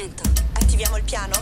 Attiviamo 0.00 0.96
il 0.96 1.02
piano? 1.02 1.34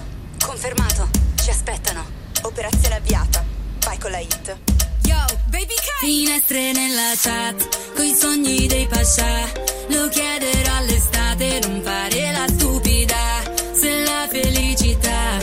Confermato. 0.42 1.10
Ci 1.42 1.50
aspettano. 1.50 2.02
Operazione 2.42 2.94
avviata. 2.94 3.44
Vai 3.80 3.98
con 3.98 4.10
la 4.10 4.18
hit. 4.18 4.56
Yo, 5.02 5.24
baby 5.48 5.74
K. 5.74 5.98
Finestre 6.00 6.72
nella 6.72 7.12
chat, 7.16 7.92
coi 7.94 8.14
sogni 8.14 8.66
dei 8.66 8.86
pascià. 8.86 9.44
Lo 9.88 10.08
chiederò 10.08 10.76
all'estate, 10.76 11.60
non 11.66 11.82
fare 11.84 12.32
la 12.32 12.46
stupida. 12.48 13.42
Se 13.72 14.02
la 14.04 14.26
felicità 14.30 15.36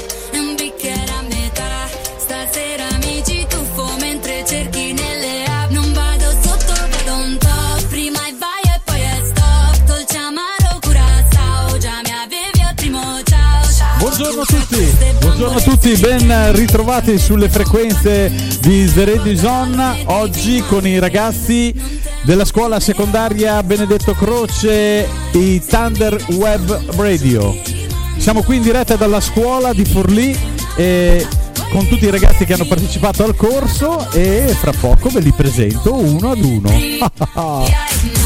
Buongiorno 14.16 14.42
a 14.42 14.46
tutti, 14.46 14.96
buongiorno 15.22 15.58
a 15.58 15.62
tutti, 15.62 15.98
ben 15.98 16.52
ritrovati 16.54 17.18
sulle 17.18 17.50
frequenze 17.50 18.32
di 18.62 18.86
The 18.94 19.06
Radio 19.06 19.36
Zone. 19.36 20.04
Oggi 20.06 20.64
con 20.68 20.86
i 20.86 21.00
ragazzi 21.00 21.74
della 22.22 22.46
scuola 22.46 22.80
secondaria 22.80 23.64
Benedetto 23.64 24.14
Croce, 24.14 25.10
i 25.32 25.60
Thunder 25.68 26.26
Web 26.34 26.92
Radio. 26.96 27.60
Siamo 28.18 28.44
qui 28.44 28.58
in 28.58 28.62
diretta 28.62 28.96
dalla 28.98 29.20
scuola 29.20 29.74
di 29.74 29.84
Forlì 29.84 30.38
e 30.76 31.28
con 31.72 31.88
tutti 31.88 32.06
i 32.06 32.12
ragazzi 32.12 32.46
che 32.46 32.54
hanno 32.54 32.68
partecipato 32.68 33.24
al 33.24 33.36
corso 33.36 34.12
e 34.12 34.56
fra 34.60 34.74
poco 34.80 35.10
ve 35.10 35.22
li 35.22 35.34
presento 35.36 35.92
uno 35.92 36.30
ad 36.30 36.44
uno. 36.44 38.22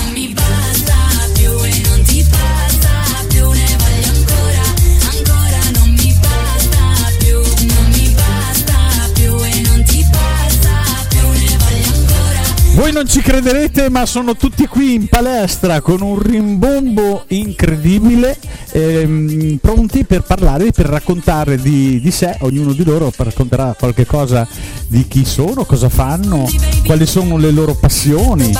Voi 12.78 12.92
non 12.92 13.08
ci 13.08 13.22
crederete, 13.22 13.90
ma 13.90 14.06
sono 14.06 14.36
tutti 14.36 14.68
qui 14.68 14.94
in 14.94 15.08
palestra 15.08 15.82
con 15.82 16.00
un 16.02 16.20
rimbombo 16.20 17.24
incredibile, 17.30 18.38
ehm, 18.72 19.58
pronti 19.60 20.06
per 20.06 20.22
parlare, 20.22 20.72
per 20.72 20.86
raccontare 20.86 21.58
di, 21.60 22.00
di 22.00 22.12
sé. 22.12 22.38
Ognuno 22.42 22.74
di 22.74 22.84
loro 22.84 23.12
racconterà 23.18 23.76
qualche 23.76 24.05
cosa 24.05 24.48
di 24.88 25.08
chi 25.08 25.26
sono, 25.26 25.66
cosa 25.66 25.90
fanno, 25.90 26.48
quali 26.86 27.08
sono 27.08 27.38
le 27.38 27.50
loro 27.50 27.74
passioni, 27.74 28.54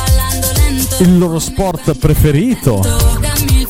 il 1.02 1.18
loro 1.20 1.38
sport 1.38 1.95
preferito. 1.95 2.84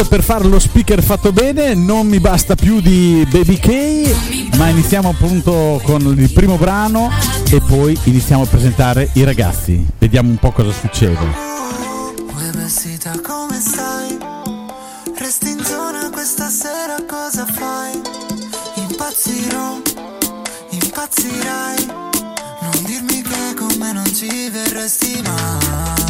Giusto 0.00 0.16
per 0.16 0.24
fare 0.24 0.44
lo 0.44 0.58
speaker 0.58 1.02
fatto 1.02 1.30
bene, 1.30 1.74
non 1.74 2.06
mi 2.06 2.20
basta 2.20 2.54
più 2.54 2.80
di 2.80 3.26
Baby 3.30 3.58
K, 3.58 4.56
ma 4.56 4.68
iniziamo 4.68 5.10
appunto 5.10 5.78
con 5.84 6.00
il 6.16 6.32
primo 6.32 6.56
brano 6.56 7.10
e 7.50 7.60
poi 7.60 7.98
iniziamo 8.04 8.44
a 8.44 8.46
presentare 8.46 9.10
i 9.14 9.24
ragazzi. 9.24 9.86
Vediamo 9.98 10.30
un 10.30 10.38
po' 10.38 10.52
cosa 10.52 10.72
succede. 10.72 11.18
Come 13.22 13.60
stai? 13.60 14.16
Resti 15.18 15.50
in 15.50 15.62
zona 15.62 16.08
questa 16.10 16.48
sera 16.48 16.96
cosa 17.06 17.44
fai? 17.44 18.00
Impazzirò, 18.76 19.82
impazzirai 20.70 21.86
Non 22.62 22.84
dirmi 22.84 23.20
che 23.20 23.54
con 23.54 23.74
me 23.78 23.92
non 23.92 24.14
ci 24.14 24.48
verresti 24.48 25.20
mai 25.22 26.09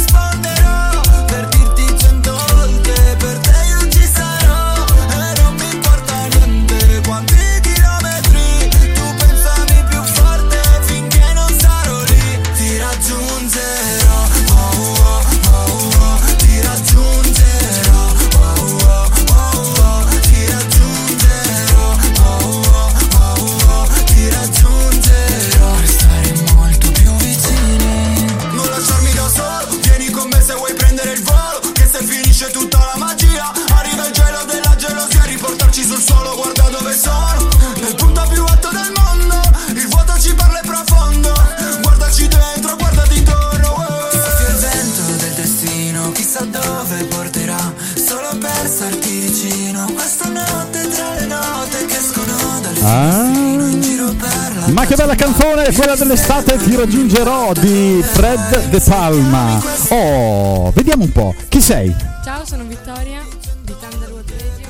Ma 54.81 54.87
che 54.87 54.95
bella 54.95 55.13
canzone, 55.13 55.71
quella 55.73 55.95
dell'estate 55.95 56.57
ti 56.57 56.75
raggiungerò 56.75 57.51
di 57.53 58.01
Fred 58.03 58.69
De 58.69 58.79
Palma. 58.79 59.61
Oh, 59.89 60.71
vediamo 60.71 61.03
un 61.03 61.11
po'. 61.11 61.35
Chi 61.49 61.61
sei? 61.61 61.95
Ciao, 62.23 62.43
sono 62.47 62.63
Vittoria 62.63 63.21
di 63.61 63.75
Thunderwood 63.79 64.31
Radio. 64.31 64.67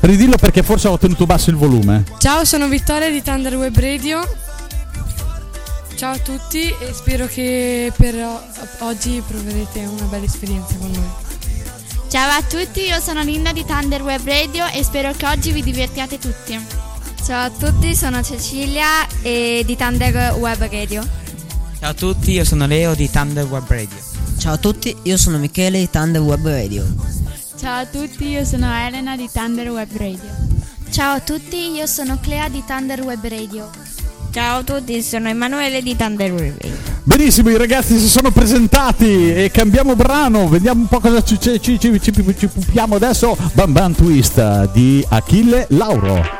Ridillo 0.00 0.36
perché 0.36 0.62
forse 0.62 0.88
ho 0.88 0.96
tenuto 0.96 1.26
basso 1.26 1.50
il 1.50 1.56
volume. 1.56 2.04
Ciao, 2.16 2.46
sono 2.46 2.66
Vittoria 2.68 3.10
di 3.10 3.22
Thunderweb 3.22 3.78
Radio. 3.78 4.26
Ciao 5.96 6.14
a 6.14 6.18
tutti 6.18 6.62
e 6.62 6.94
spero 6.94 7.26
che 7.26 7.92
per 7.94 8.14
oggi 8.78 9.22
proverete 9.26 9.80
una 9.80 10.04
bella 10.04 10.24
esperienza 10.24 10.76
con 10.78 10.90
noi. 10.90 11.10
Ciao 12.08 12.30
a 12.30 12.42
tutti, 12.42 12.86
io 12.86 13.00
sono 13.00 13.20
Linda 13.20 13.52
di 13.52 13.66
Thunder 13.66 14.00
Web 14.00 14.26
Radio 14.26 14.64
e 14.72 14.82
spero 14.82 15.12
che 15.12 15.26
oggi 15.26 15.52
vi 15.52 15.62
divertiate 15.62 16.18
tutti. 16.18 16.88
Ciao 17.30 17.44
a 17.44 17.50
tutti, 17.50 17.94
sono 17.94 18.24
Cecilia 18.24 19.06
e 19.22 19.62
di 19.64 19.76
Thunder 19.76 20.34
Web 20.34 20.68
Radio. 20.68 21.00
Ciao 21.78 21.90
a 21.90 21.94
tutti, 21.94 22.32
io 22.32 22.44
sono 22.44 22.66
Leo 22.66 22.96
di 22.96 23.08
Thunder 23.08 23.44
Web 23.44 23.68
Radio. 23.68 23.96
Ciao 24.36 24.54
a 24.54 24.56
tutti, 24.56 24.96
io 25.04 25.16
sono 25.16 25.38
Michele 25.38 25.78
di 25.78 25.88
Thunder 25.88 26.22
Web 26.22 26.44
Radio. 26.44 26.84
Ciao 27.56 27.82
a 27.82 27.86
tutti, 27.86 28.26
io 28.30 28.44
sono 28.44 28.66
Elena 28.74 29.16
di 29.16 29.30
Thunder 29.32 29.70
Web 29.70 29.96
Radio. 29.96 30.28
Ciao 30.90 31.14
a 31.14 31.20
tutti, 31.20 31.70
io 31.70 31.86
sono 31.86 32.18
Clea 32.20 32.48
di 32.48 32.64
Thunder 32.66 33.00
Web 33.02 33.24
Radio. 33.24 33.70
Ciao 34.32 34.58
a 34.58 34.62
tutti, 34.64 35.00
sono 35.00 35.28
Emanuele 35.28 35.82
di 35.82 35.94
Thunder 35.94 36.32
Web 36.32 36.60
Radio. 36.60 36.78
Benissimo, 37.04 37.50
i 37.50 37.56
ragazzi 37.56 37.96
si 37.96 38.08
sono 38.08 38.32
presentati 38.32 39.32
e 39.32 39.52
cambiamo 39.52 39.94
brano. 39.94 40.48
Vediamo 40.48 40.80
un 40.80 40.88
po' 40.88 40.98
cosa 40.98 41.22
ci, 41.22 41.38
ci, 41.38 41.60
ci, 41.60 41.78
ci, 41.78 42.00
ci, 42.00 42.12
ci 42.36 42.46
pupiamo 42.48 42.96
adesso. 42.96 43.36
Bam 43.52 43.70
Bam 43.70 43.94
Twist 43.94 44.72
di 44.72 45.06
Achille 45.08 45.66
Lauro. 45.68 46.39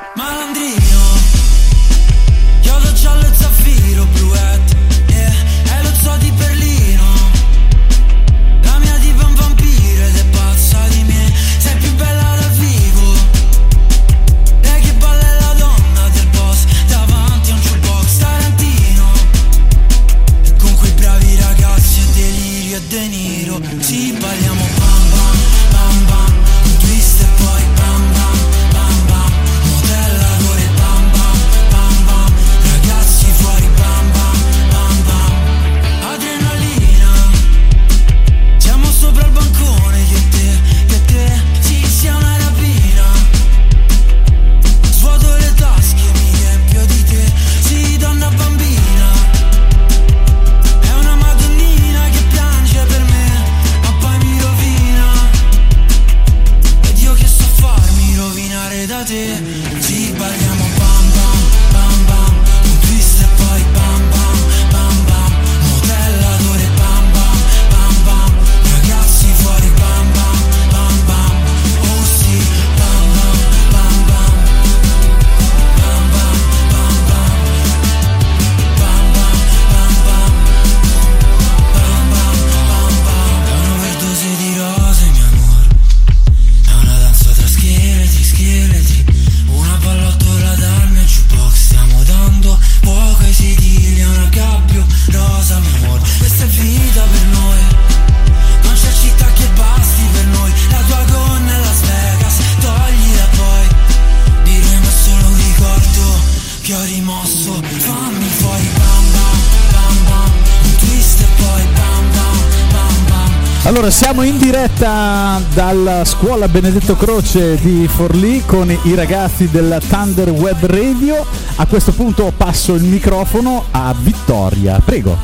Siamo 113.90 114.22
in 114.22 114.38
diretta 114.38 115.40
dalla 115.52 116.04
scuola 116.04 116.46
Benedetto 116.48 116.96
Croce 116.96 117.56
di 117.60 117.88
Forlì 117.88 118.42
con 118.46 118.70
i 118.70 118.94
ragazzi 118.94 119.50
della 119.50 119.80
Thunder 119.80 120.30
Web 120.30 120.64
Radio. 120.66 121.26
A 121.56 121.66
questo 121.66 121.92
punto 121.92 122.32
passo 122.36 122.74
il 122.74 122.84
microfono 122.84 123.64
a 123.72 123.94
Vittoria. 123.98 124.78
Prego. 124.78 125.18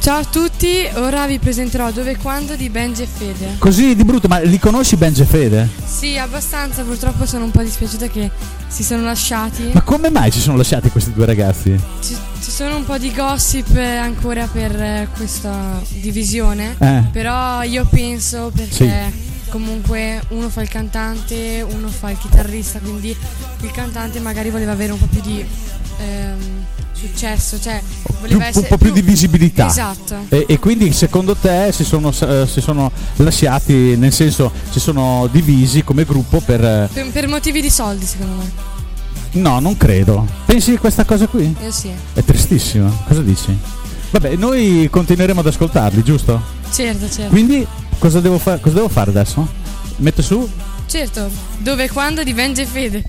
Ciao 0.00 0.18
a 0.18 0.24
tutti, 0.24 0.86
ora 0.94 1.26
vi 1.26 1.38
presenterò 1.38 1.90
Dove 1.92 2.10
e 2.10 2.16
Quando 2.16 2.56
di 2.56 2.68
Benji 2.68 3.02
e 3.02 3.06
Fede. 3.06 3.54
Così 3.58 3.94
di 3.94 4.04
brutto, 4.04 4.28
ma 4.28 4.40
li 4.40 4.58
conosci 4.58 4.96
Benji 4.96 5.22
e 5.22 5.26
Fede? 5.26 5.68
Sì, 5.84 6.18
abbastanza, 6.18 6.82
purtroppo 6.82 7.24
sono 7.24 7.44
un 7.44 7.52
po' 7.52 7.62
dispiaciuta 7.62 8.08
che 8.08 8.30
si 8.66 8.82
sono 8.82 9.04
lasciati. 9.04 9.70
Ma 9.72 9.82
come 9.82 10.10
mai 10.10 10.30
ci 10.30 10.40
sono 10.40 10.56
lasciati 10.56 10.90
questi 10.90 11.12
due 11.12 11.24
ragazzi? 11.24 11.78
Ci, 12.00 12.16
ci 12.42 12.50
sono 12.50 12.76
un 12.76 12.84
po' 12.84 12.98
di 12.98 13.12
gossip 13.12 13.76
ancora 13.76 14.46
per 14.46 14.74
eh, 14.80 15.08
questa 15.16 15.80
divisione, 16.00 16.74
Eh. 16.78 17.02
però 17.12 17.62
io 17.62 17.86
penso 17.88 18.50
perché 18.54 19.10
Sì. 19.10 19.48
comunque 19.48 20.20
uno 20.30 20.48
fa 20.48 20.62
il 20.62 20.68
cantante, 20.68 21.64
uno 21.68 21.88
fa 21.88 22.10
il 22.10 22.18
chitarrista, 22.18 22.80
quindi 22.80 23.16
il 23.60 23.70
cantante 23.70 24.18
magari 24.20 24.50
voleva 24.50 24.72
avere 24.72 24.92
un 24.92 24.98
po' 24.98 25.06
più 25.06 25.20
di 25.20 25.44
ehm, 26.00 26.64
successo, 26.92 27.60
cioè 27.60 27.80
Più- 28.02 28.14
voleva 28.20 28.46
essere 28.46 28.64
un 28.68 28.76
po' 28.76 28.78
più 28.78 28.92
di 28.92 29.02
visibilità. 29.02 29.68
Esatto. 29.68 30.16
E, 30.28 30.44
e 30.48 30.58
quindi 30.58 30.92
secondo 30.92 31.36
te 31.36 31.70
si 31.72 31.84
sono, 31.84 32.10
eh, 32.10 32.46
si 32.46 32.60
sono 32.60 32.90
lasciati, 33.16 33.96
nel 33.96 34.12
senso 34.12 34.50
si 34.70 34.80
sono 34.80 35.28
divisi 35.30 35.84
come 35.84 36.04
gruppo 36.04 36.40
per... 36.40 36.64
eh, 36.64 36.88
Per, 36.92 37.10
per 37.10 37.28
motivi 37.28 37.60
di 37.60 37.70
soldi, 37.70 38.04
secondo 38.04 38.34
me. 38.42 38.80
No, 39.32 39.60
non 39.60 39.76
credo. 39.76 40.26
Pensi 40.44 40.72
a 40.74 40.78
questa 40.78 41.04
cosa 41.04 41.26
qui? 41.26 41.54
Io 41.62 41.70
sì. 41.70 41.90
È 42.12 42.22
tristissimo. 42.22 42.92
Cosa 43.06 43.22
dici? 43.22 43.56
Vabbè, 44.10 44.36
noi 44.36 44.88
continueremo 44.90 45.40
ad 45.40 45.46
ascoltarli, 45.46 46.02
giusto? 46.02 46.40
Certo, 46.70 47.08
certo. 47.10 47.30
Quindi 47.30 47.66
cosa 47.98 48.20
devo, 48.20 48.38
fa- 48.38 48.58
cosa 48.58 48.74
devo 48.74 48.88
fare 48.88 49.10
adesso? 49.10 49.46
Metto 49.96 50.20
su? 50.22 50.48
Certo, 50.86 51.30
dove 51.58 51.84
e 51.84 51.90
quando 51.90 52.22
di 52.22 52.34
Benji 52.34 52.60
e 52.60 52.66
Fede. 52.66 53.04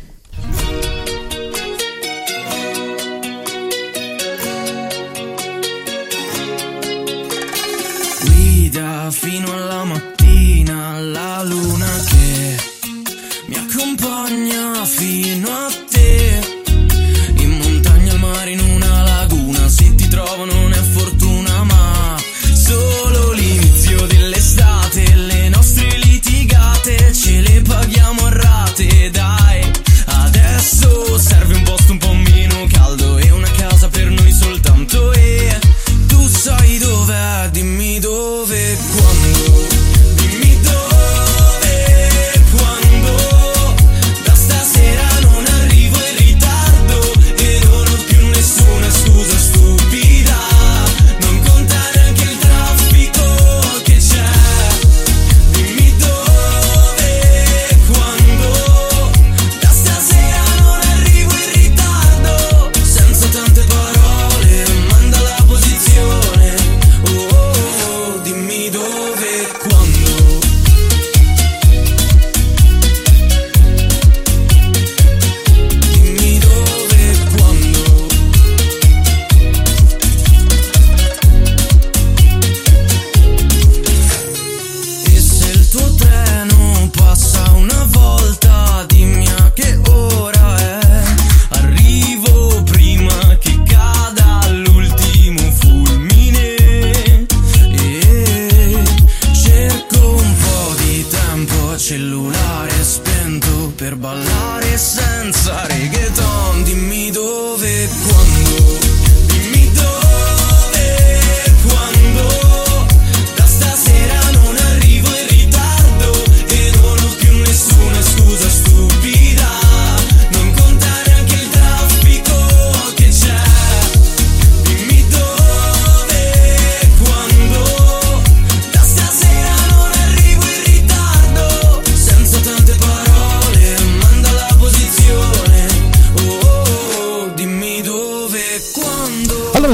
Guida 8.25 9.09
fino 9.11 9.51
alla 9.51 9.83
mattina 9.83 10.99
la 10.99 11.43
luna 11.43 11.72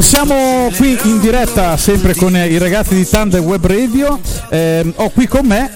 siamo 0.02 0.72
qui 0.78 0.98
in 1.04 1.20
diretta 1.20 1.76
sempre 1.76 2.16
con 2.16 2.36
i 2.36 2.58
ragazzi 2.58 2.96
di 2.96 3.08
Thunder 3.08 3.42
Web 3.42 3.66
Radio. 3.66 4.20
Ehm, 4.50 4.94
ho 4.96 5.10
qui 5.10 5.28
con 5.28 5.46
me 5.46 5.70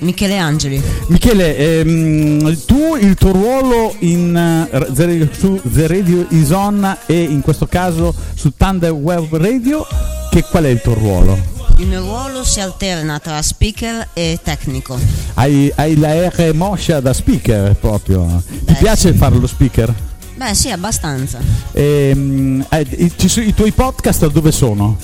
Michele 0.00 0.36
Angeli. 0.36 0.82
Michele, 1.08 1.56
ehm, 1.56 2.64
tu 2.66 2.96
il 2.96 3.14
tuo 3.14 3.32
ruolo 3.32 3.94
in, 4.00 4.36
eh, 4.36 5.28
su 5.38 5.60
The 5.62 5.86
Radio 5.86 6.26
is 6.30 6.50
On 6.50 6.96
e 7.06 7.22
in 7.22 7.40
questo 7.42 7.66
caso 7.66 8.14
su 8.34 8.52
Thunder 8.56 8.90
Web 8.90 9.36
Radio, 9.36 9.86
che, 10.30 10.42
qual 10.50 10.64
è 10.64 10.68
il 10.68 10.80
tuo 10.80 10.94
ruolo? 10.94 11.38
Il 11.78 11.86
mio 11.86 12.00
ruolo 12.00 12.44
si 12.44 12.60
alterna 12.60 13.18
tra 13.18 13.40
speaker 13.40 14.08
e 14.12 14.38
tecnico. 14.42 14.98
Hai, 15.34 15.72
hai 15.74 15.96
la 15.96 16.28
R 16.28 16.52
moscia 16.54 17.00
da 17.00 17.12
speaker 17.12 17.74
proprio. 17.74 18.42
Ti 18.46 18.58
Beh, 18.64 18.74
piace 18.74 19.12
sì. 19.12 19.16
fare 19.16 19.36
lo 19.36 19.46
speaker? 19.46 19.92
Beh, 20.36 20.52
sì, 20.54 20.70
abbastanza. 20.70 21.38
Ehm, 21.72 22.66
eh, 22.68 22.86
i, 22.98 23.12
I 23.16 23.54
tuoi 23.54 23.70
podcast 23.70 24.28
dove 24.30 24.50
sono? 24.50 24.96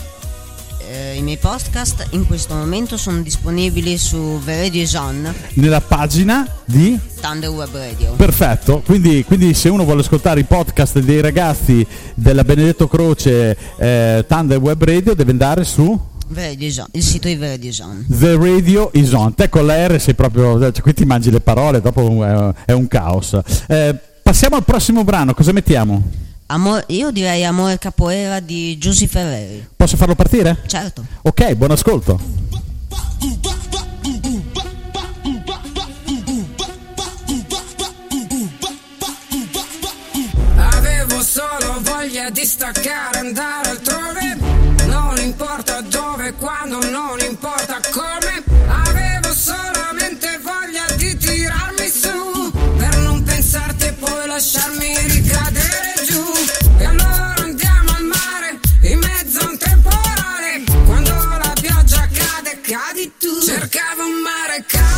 Eh, 0.90 1.14
I 1.14 1.22
miei 1.22 1.36
podcast 1.36 2.08
in 2.10 2.26
questo 2.26 2.54
momento 2.54 2.96
sono 2.96 3.20
disponibili 3.20 3.96
su 3.96 4.40
The 4.44 4.62
Radio 4.62 4.84
Zone, 4.86 5.32
Nella 5.54 5.80
pagina 5.80 6.44
di 6.64 6.98
Thunder 7.20 7.48
Web 7.50 7.72
Radio. 7.72 8.12
Perfetto, 8.14 8.82
quindi, 8.84 9.22
quindi 9.24 9.54
se 9.54 9.68
uno 9.68 9.84
vuole 9.84 10.00
ascoltare 10.00 10.40
i 10.40 10.44
podcast 10.44 10.98
dei 10.98 11.20
ragazzi 11.20 11.86
della 12.14 12.42
Benedetto 12.42 12.88
Croce 12.88 13.56
eh, 13.78 14.24
Thunder 14.26 14.58
Web 14.58 14.82
Radio 14.82 15.14
deve 15.14 15.30
andare 15.30 15.62
su 15.62 16.08
il 16.32 17.02
sito 17.02 17.26
di 17.26 17.38
The 17.38 17.48
Radio 17.50 17.72
Zone. 17.72 18.04
The 18.08 18.36
Radio 18.36 18.90
is 18.94 19.12
on. 19.12 19.34
Te 19.34 19.48
con 19.48 19.66
la 19.66 19.86
R 19.86 20.00
sei 20.00 20.14
proprio. 20.14 20.60
Cioè, 20.60 20.80
qui 20.80 20.94
ti 20.94 21.04
mangi 21.04 21.30
le 21.30 21.40
parole, 21.40 21.80
dopo 21.80 22.24
è, 22.24 22.54
è 22.66 22.72
un 22.72 22.86
caos. 22.86 23.38
Eh, 23.66 23.98
passiamo 24.30 24.54
al 24.54 24.62
prossimo 24.62 25.02
brano, 25.02 25.34
cosa 25.34 25.50
mettiamo? 25.50 26.00
Amor- 26.46 26.84
io 26.86 27.10
direi 27.10 27.44
Amore 27.44 27.78
Capoeira 27.78 28.38
di 28.38 28.78
Giusy 28.78 29.08
Ferreri. 29.08 29.66
Posso 29.74 29.96
farlo 29.96 30.14
partire? 30.14 30.62
Certo. 30.66 31.04
Ok, 31.22 31.54
buon 31.54 31.72
ascolto. 31.72 32.16
Avevo 40.54 41.22
solo 41.22 41.80
voglia 41.80 42.30
di 42.30 42.44
staccare, 42.44 43.18
andare 43.18 43.68
altrove. 43.68 44.36
Non 44.86 45.18
importa 45.18 45.80
dove, 45.80 46.34
quando, 46.34 46.78
non 46.88 47.18
importa 47.28 47.80
come. 47.90 48.29
Lasciarmi 54.40 54.96
ricadere 55.06 55.92
giù. 56.06 56.24
E 56.78 56.84
allora 56.86 57.34
andiamo 57.42 57.90
al 57.90 58.04
mare, 58.04 58.58
in 58.90 58.98
mezzo 58.98 59.38
a 59.40 59.50
un 59.50 59.58
temporale. 59.58 60.64
Quando 60.86 61.10
la 61.10 61.52
pioggia 61.60 62.08
cade. 62.10 62.60
cadi 62.62 63.12
tu. 63.18 63.38
Cercavo 63.42 64.02
un 64.02 64.22
mare 64.22 64.64
calmo, 64.66 64.89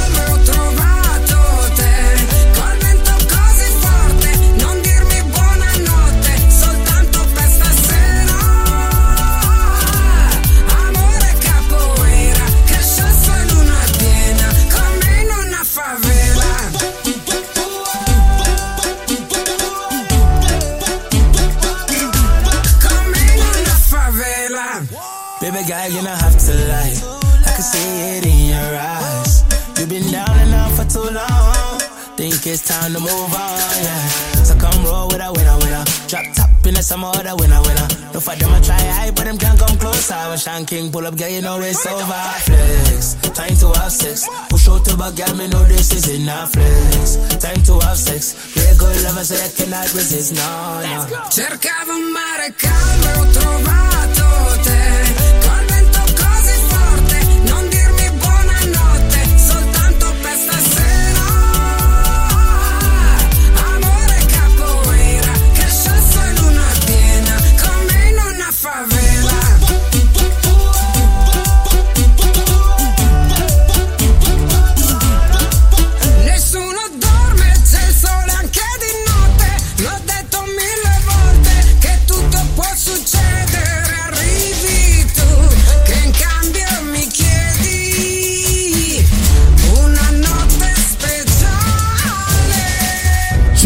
you 25.92 26.02
don't 26.02 26.20
have 26.20 26.38
to 26.38 26.54
lie. 26.72 26.96
I 27.44 27.50
can 27.52 27.62
see 27.62 28.16
it 28.16 28.25
in 28.25 28.40
your 28.49 28.72
eyes. 28.80 29.44
You've 29.78 29.88
been 29.88 30.11
down 30.11 30.30
and 30.30 30.54
out 30.54 30.72
for 30.72 30.87
too 30.88 31.04
long. 31.12 31.80
Think 32.16 32.46
it's 32.46 32.62
time 32.66 32.92
to 32.92 33.00
move 33.00 33.34
on, 33.34 33.75
yeah. 33.84 34.08
So 34.46 34.54
come 34.56 34.84
roll 34.84 35.08
with 35.08 35.20
a 35.20 35.32
winner, 35.32 35.56
winner. 35.61 35.84
Drop 36.08 36.25
top 36.34 36.50
in 36.66 36.75
the 36.75 36.82
summer, 36.82 37.12
the 37.12 37.34
winner, 37.37 37.61
winner. 37.61 37.88
No 38.14 38.20
for 38.20 38.37
them, 38.37 38.52
I 38.52 38.61
try 38.61 38.78
high, 38.78 39.11
but 39.11 39.25
them 39.25 39.38
can't 39.38 39.58
come 39.58 39.76
closer. 39.78 40.16
When 40.28 40.38
Sean 40.38 40.64
King 40.64 40.92
pull 40.92 41.06
up, 41.06 41.16
girl, 41.16 41.28
you 41.28 41.42
know 41.42 41.61
it's 41.61 41.84
over. 41.84 42.25
Flex, 42.46 43.16
time 43.37 43.56
to 43.56 43.68
have 43.80 43.92
sex. 43.92 44.28
Push 44.49 44.68
out 44.68 44.84
to 44.87 44.96
back, 44.96 45.16
girl, 45.16 45.34
me 45.37 45.49
know 45.49 45.64
this 45.64 45.92
is 45.92 46.08
enough. 46.08 46.52
Flex, 46.52 47.16
time 47.37 47.62
to 47.64 47.75
have 47.84 47.99
sex. 47.99 48.37
We're 48.56 48.76
good 48.76 48.96
lovers, 49.04 49.28
so 49.28 49.37
you 49.37 49.50
cannot 49.56 49.92
resist, 49.92 50.34
no, 50.37 50.49
no. 50.84 51.28
Cercavo 51.28 51.92
un 51.92 52.12
mare 52.12 52.54
calmo 52.56 53.12
trovato 53.32 54.62
te. 54.64 55.12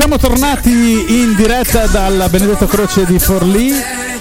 Siamo 0.07 0.23
tornati 0.23 0.71
in 1.21 1.35
diretta 1.35 1.89
dalla 1.89 2.29
Benedetto 2.29 2.67
Croce 2.67 3.05
di 3.05 3.19
Forlì 3.19 3.73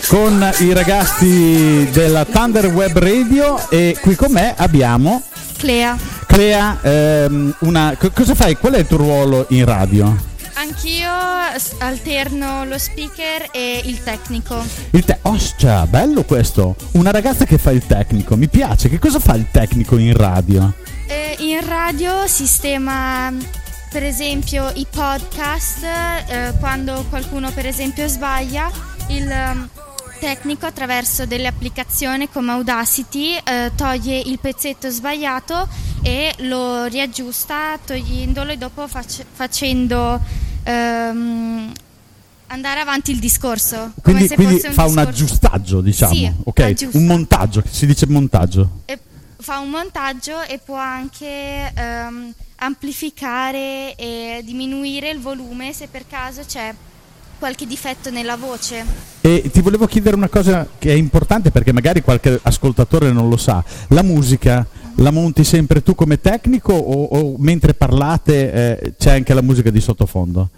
con 0.07 0.51
i 0.61 0.73
ragazzi 0.73 1.87
della 1.91 2.25
Thunder 2.25 2.65
Web 2.65 2.97
Radio 2.97 3.69
e 3.69 3.95
qui 4.01 4.15
con 4.15 4.31
me 4.31 4.55
abbiamo 4.57 5.21
Clea. 5.57 5.95
Clea, 6.25 6.79
ehm, 6.81 7.55
una, 7.59 7.95
co- 7.99 8.09
cosa 8.09 8.33
fai? 8.33 8.57
Qual 8.57 8.73
è 8.73 8.79
il 8.79 8.87
tuo 8.87 8.97
ruolo 8.97 9.45
in 9.49 9.63
radio? 9.63 10.17
Anch'io 10.55 11.11
alterno 11.77 12.65
lo 12.65 12.79
speaker 12.79 13.49
e 13.51 13.83
il 13.85 14.01
tecnico. 14.01 14.65
Il 14.89 15.05
te- 15.05 15.19
Ostia, 15.21 15.85
bello 15.85 16.23
questo! 16.23 16.75
Una 16.93 17.11
ragazza 17.11 17.45
che 17.45 17.59
fa 17.59 17.69
il 17.69 17.85
tecnico, 17.85 18.35
mi 18.35 18.47
piace. 18.47 18.89
Che 18.89 18.97
cosa 18.97 19.19
fa 19.19 19.35
il 19.35 19.45
tecnico 19.51 19.97
in 19.97 20.17
radio? 20.17 20.73
Eh, 21.05 21.35
in 21.41 21.63
radio 21.63 22.25
sistema 22.25 23.31
per 23.95 24.03
esempio 24.03 24.69
i 24.75 24.85
podcast, 24.89 25.81
eh, 25.81 26.53
quando 26.59 27.05
qualcuno 27.07 27.49
per 27.51 27.65
esempio 27.65 28.05
sbaglia, 28.09 28.69
il 29.07 29.31
ehm, 29.31 29.69
tecnico 30.19 30.65
attraverso 30.65 31.25
delle 31.25 31.47
applicazioni 31.47 32.27
come 32.29 32.51
Audacity 32.51 33.37
eh, 33.41 33.71
toglie 33.73 34.19
il 34.19 34.37
pezzetto 34.37 34.89
sbagliato 34.89 35.69
e 36.01 36.33
lo 36.39 36.83
riaggiusta 36.87 37.79
togliendolo 37.85 38.51
e 38.51 38.57
dopo 38.57 38.85
fac- 38.85 39.23
facendo 39.31 40.19
ehm, 40.63 41.71
andare 42.47 42.79
avanti 42.81 43.11
il 43.11 43.19
discorso. 43.19 43.77
come 43.77 43.93
Quindi, 44.01 44.27
se 44.27 44.35
quindi 44.35 44.53
fosse 44.55 44.67
un 44.67 44.73
fa 44.73 44.81
un 44.81 44.87
discorso- 44.87 45.09
aggiustaggio, 45.09 45.79
diciamo. 45.79 46.13
Sì, 46.13 46.31
ok, 46.43 46.59
aggiusta. 46.59 46.97
un 46.97 47.05
montaggio, 47.05 47.63
si 47.69 47.85
dice 47.85 48.05
montaggio. 48.07 48.81
e 48.87 48.99
fa 49.45 49.59
un 49.59 49.69
montaggio 49.69 50.41
e 50.41 50.57
può 50.57 50.75
anche 50.75 51.71
ehm, 51.71 52.33
amplificare 52.55 53.93
e 53.93 54.41
diminuire 54.43 55.11
il 55.11 55.19
volume 55.19 55.71
se 55.71 55.87
per 55.87 56.07
caso 56.07 56.41
c'è 56.47 56.73
qualche 57.37 57.67
difetto 57.67 58.09
nella 58.09 58.37
voce. 58.37 58.83
E 59.21 59.47
ti 59.53 59.61
volevo 59.61 59.85
chiedere 59.85 60.15
una 60.15 60.29
cosa 60.29 60.67
che 60.79 60.91
è 60.91 60.95
importante 60.95 61.51
perché 61.51 61.71
magari 61.71 62.01
qualche 62.01 62.39
ascoltatore 62.41 63.11
non 63.11 63.29
lo 63.29 63.37
sa. 63.37 63.63
La 63.89 64.01
musica 64.01 64.65
la 64.95 65.11
monti 65.11 65.43
sempre 65.43 65.83
tu 65.83 65.93
come 65.93 66.19
tecnico 66.19 66.73
o, 66.73 67.03
o 67.03 67.35
mentre 67.37 67.75
parlate 67.75 68.51
eh, 68.51 68.93
c'è 68.97 69.11
anche 69.11 69.35
la 69.35 69.41
musica 69.43 69.69
di 69.69 69.79
sottofondo? 69.79 70.49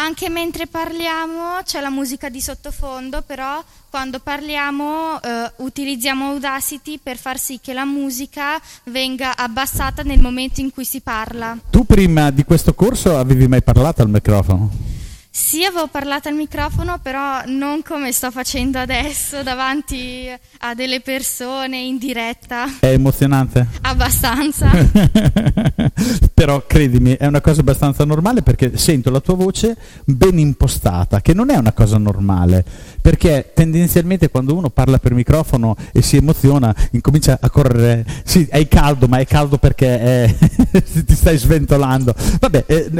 Anche 0.00 0.28
mentre 0.28 0.68
parliamo 0.68 1.58
c'è 1.64 1.80
la 1.80 1.90
musica 1.90 2.28
di 2.28 2.40
sottofondo, 2.40 3.22
però 3.22 3.60
quando 3.90 4.20
parliamo 4.20 5.20
eh, 5.20 5.50
utilizziamo 5.56 6.30
Audacity 6.30 7.00
per 7.02 7.16
far 7.16 7.36
sì 7.36 7.58
che 7.60 7.72
la 7.72 7.84
musica 7.84 8.60
venga 8.84 9.36
abbassata 9.36 10.02
nel 10.04 10.20
momento 10.20 10.60
in 10.60 10.70
cui 10.70 10.84
si 10.84 11.00
parla. 11.00 11.58
Tu 11.68 11.84
prima 11.84 12.30
di 12.30 12.44
questo 12.44 12.74
corso 12.74 13.18
avevi 13.18 13.48
mai 13.48 13.62
parlato 13.62 14.00
al 14.02 14.08
microfono? 14.08 14.97
Sì, 15.38 15.64
avevo 15.64 15.86
parlato 15.86 16.28
al 16.28 16.34
microfono, 16.34 16.98
però 17.00 17.42
non 17.46 17.82
come 17.82 18.10
sto 18.10 18.32
facendo 18.32 18.80
adesso 18.80 19.44
davanti 19.44 20.28
a 20.58 20.74
delle 20.74 21.00
persone 21.00 21.78
in 21.78 21.96
diretta. 21.96 22.66
È 22.80 22.88
emozionante? 22.88 23.68
Abbastanza. 23.82 24.68
Però 26.34 26.64
credimi, 26.66 27.16
è 27.16 27.26
una 27.26 27.40
cosa 27.40 27.60
abbastanza 27.60 28.04
normale 28.04 28.42
perché 28.42 28.76
sento 28.76 29.10
la 29.10 29.20
tua 29.20 29.34
voce 29.34 29.76
ben 30.04 30.38
impostata, 30.38 31.20
che 31.20 31.34
non 31.34 31.50
è 31.50 31.56
una 31.56 31.72
cosa 31.72 31.98
normale, 31.98 32.64
perché 33.00 33.52
tendenzialmente 33.54 34.28
quando 34.28 34.54
uno 34.54 34.70
parla 34.70 34.98
per 34.98 35.14
microfono 35.14 35.76
e 35.92 36.02
si 36.02 36.16
emoziona, 36.16 36.74
incomincia 36.92 37.38
a 37.40 37.50
correre, 37.50 38.04
sì, 38.24 38.46
hai 38.50 38.66
caldo, 38.68 39.06
ma 39.08 39.18
è 39.18 39.26
caldo 39.26 39.58
perché 39.58 40.00
è- 40.00 40.34
ti 41.04 41.14
stai 41.14 41.36
sventolando. 41.38 42.14
Vabbè, 42.40 42.64
eh, 42.66 42.90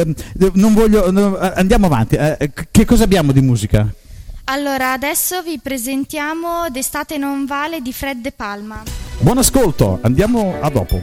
non 0.54 0.74
voglio, 0.74 1.10
no, 1.10 1.36
andiamo 1.38 1.86
avanti. 1.86 2.16
Eh, 2.16 2.50
che 2.70 2.84
cosa 2.84 3.04
abbiamo 3.04 3.32
di 3.32 3.40
musica? 3.40 3.86
Allora, 4.50 4.92
adesso 4.92 5.42
vi 5.42 5.60
presentiamo 5.62 6.70
D'estate 6.70 7.18
non 7.18 7.44
vale 7.44 7.82
di 7.82 7.92
Fred 7.92 8.20
De 8.22 8.32
Palma. 8.32 8.82
Buon 9.18 9.38
ascolto, 9.38 9.98
andiamo 10.02 10.54
a 10.60 10.70
dopo. 10.70 11.02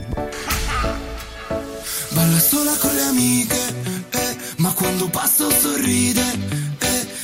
Balla 2.10 2.40
sola 2.40 2.72
con 2.80 2.94
le 2.94 3.02
amiche, 3.02 3.56
eh, 4.10 4.36
ma 4.58 4.72
quando 4.74 5.10
passo 5.10 5.50
sorride, 5.52 6.22
eh, 6.22 6.65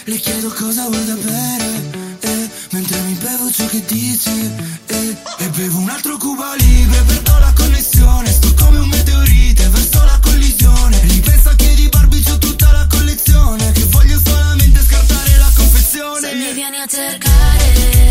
le 0.05 0.17
chiedo 0.17 0.50
cosa 0.50 0.88
vuoi 0.88 1.05
da 1.05 1.13
bere, 1.13 2.17
eh, 2.22 2.50
mentre 2.72 3.00
mi 3.01 3.13
bevo 3.13 3.51
ciò 3.51 3.65
che 3.67 3.84
dici, 3.86 4.51
eh, 4.88 5.15
e 5.38 5.50
bevo 5.50 5.77
un 5.77 5.89
altro 5.89 6.17
Cuba 6.17 6.55
Libre, 6.55 7.01
perdo 7.03 7.38
la 7.39 7.53
connessione, 7.55 8.31
sto 8.31 8.53
come 8.55 8.79
un 8.79 8.89
meteorite, 8.89 9.67
verso 9.70 10.03
la 10.03 10.20
collisione, 10.22 11.00
ripenso 11.03 11.50
a 11.50 11.55
chiedi 11.55 11.88
barbicio 11.89 12.38
tutta 12.39 12.72
la 12.72 12.88
collezione, 12.89 13.72
che 13.74 13.86
voglio 13.86 14.20
solamente 14.24 14.81
scartare 14.84 15.38
la 15.38 15.51
confezione. 15.53 16.29
Se 16.29 16.36
mi 16.36 16.53
vieni 16.53 16.77
a 16.77 16.88
cercare, 16.88 18.11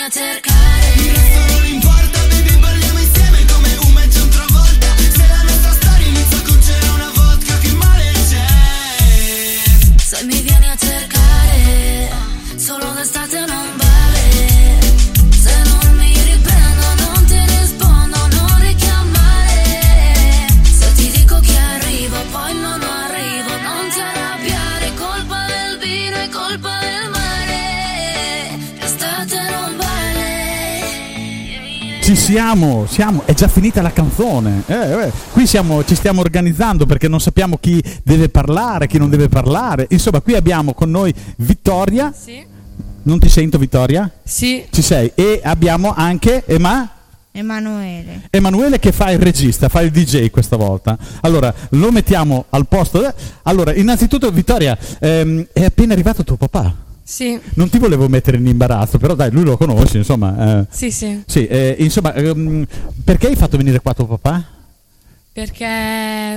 a 0.00 0.08
cercare 0.08 0.94
Il 0.96 1.12
resto 1.12 1.52
non 1.52 1.66
importa, 1.66 2.18
baby, 2.28 2.58
parliamo 2.58 2.98
insieme 2.98 3.44
come 3.44 3.76
un 3.84 3.92
mezzo 3.92 4.26
volta 4.48 4.86
Se 4.96 5.26
la 5.26 5.42
nostra 5.42 5.72
storia 5.72 6.06
inizia 6.06 6.42
con 6.42 6.58
c'era 6.60 6.92
una 6.92 7.10
vodka, 7.14 7.58
che 7.58 7.72
male 7.72 8.12
c'è? 8.28 8.46
Se 10.02 10.24
mi 10.24 10.40
vieni 10.40 10.66
a 10.66 10.76
cercare 10.76 12.10
Solo 12.56 12.90
d'estate 12.92 13.38
non 13.40 13.76
vale 13.76 13.83
Ci 32.14 32.20
siamo, 32.20 32.86
siamo, 32.86 33.22
è 33.24 33.34
già 33.34 33.48
finita 33.48 33.82
la 33.82 33.90
canzone. 33.90 34.62
Eh, 34.66 35.06
eh, 35.06 35.12
Qui 35.32 35.48
siamo, 35.48 35.84
ci 35.84 35.96
stiamo 35.96 36.20
organizzando 36.20 36.86
perché 36.86 37.08
non 37.08 37.18
sappiamo 37.18 37.58
chi 37.58 37.82
deve 38.04 38.28
parlare, 38.28 38.86
chi 38.86 38.98
non 38.98 39.10
deve 39.10 39.28
parlare. 39.28 39.88
Insomma, 39.90 40.20
qui 40.20 40.36
abbiamo 40.36 40.74
con 40.74 40.92
noi 40.92 41.12
Vittoria. 41.38 42.14
Sì. 42.16 42.40
Non 43.02 43.18
ti 43.18 43.28
sento, 43.28 43.58
Vittoria? 43.58 44.08
Sì. 44.22 44.64
Ci 44.70 44.80
sei. 44.80 45.10
E 45.16 45.40
abbiamo 45.42 45.92
anche 45.92 46.44
Ema- 46.46 46.88
Emanuele. 47.32 48.28
Emanuele 48.30 48.78
che 48.78 48.92
fa 48.92 49.10
il 49.10 49.18
regista, 49.18 49.68
fa 49.68 49.80
il 49.80 49.90
DJ 49.90 50.30
questa 50.30 50.54
volta. 50.54 50.96
Allora, 51.22 51.52
lo 51.70 51.90
mettiamo 51.90 52.44
al 52.50 52.68
posto. 52.68 53.12
Allora, 53.42 53.74
innanzitutto, 53.74 54.30
Vittoria, 54.30 54.78
ehm, 55.00 55.48
è 55.52 55.64
appena 55.64 55.94
arrivato 55.94 56.22
tuo 56.22 56.36
papà. 56.36 56.72
Sì. 57.06 57.38
Non 57.54 57.68
ti 57.68 57.78
volevo 57.78 58.08
mettere 58.08 58.38
in 58.38 58.46
imbarazzo, 58.46 58.96
però 58.98 59.14
dai, 59.14 59.30
lui 59.30 59.44
lo 59.44 59.56
conosci, 59.58 59.98
insomma. 59.98 60.60
eh. 60.62 60.66
Sì, 60.70 60.90
sì. 60.90 61.22
Sì, 61.26 61.46
eh, 61.46 61.76
insomma, 61.78 62.14
ehm, 62.14 62.66
perché 63.04 63.26
hai 63.26 63.36
fatto 63.36 63.56
venire 63.58 63.80
qua 63.80 63.92
tuo 63.92 64.06
papà? 64.06 64.42
Perché 65.32 65.66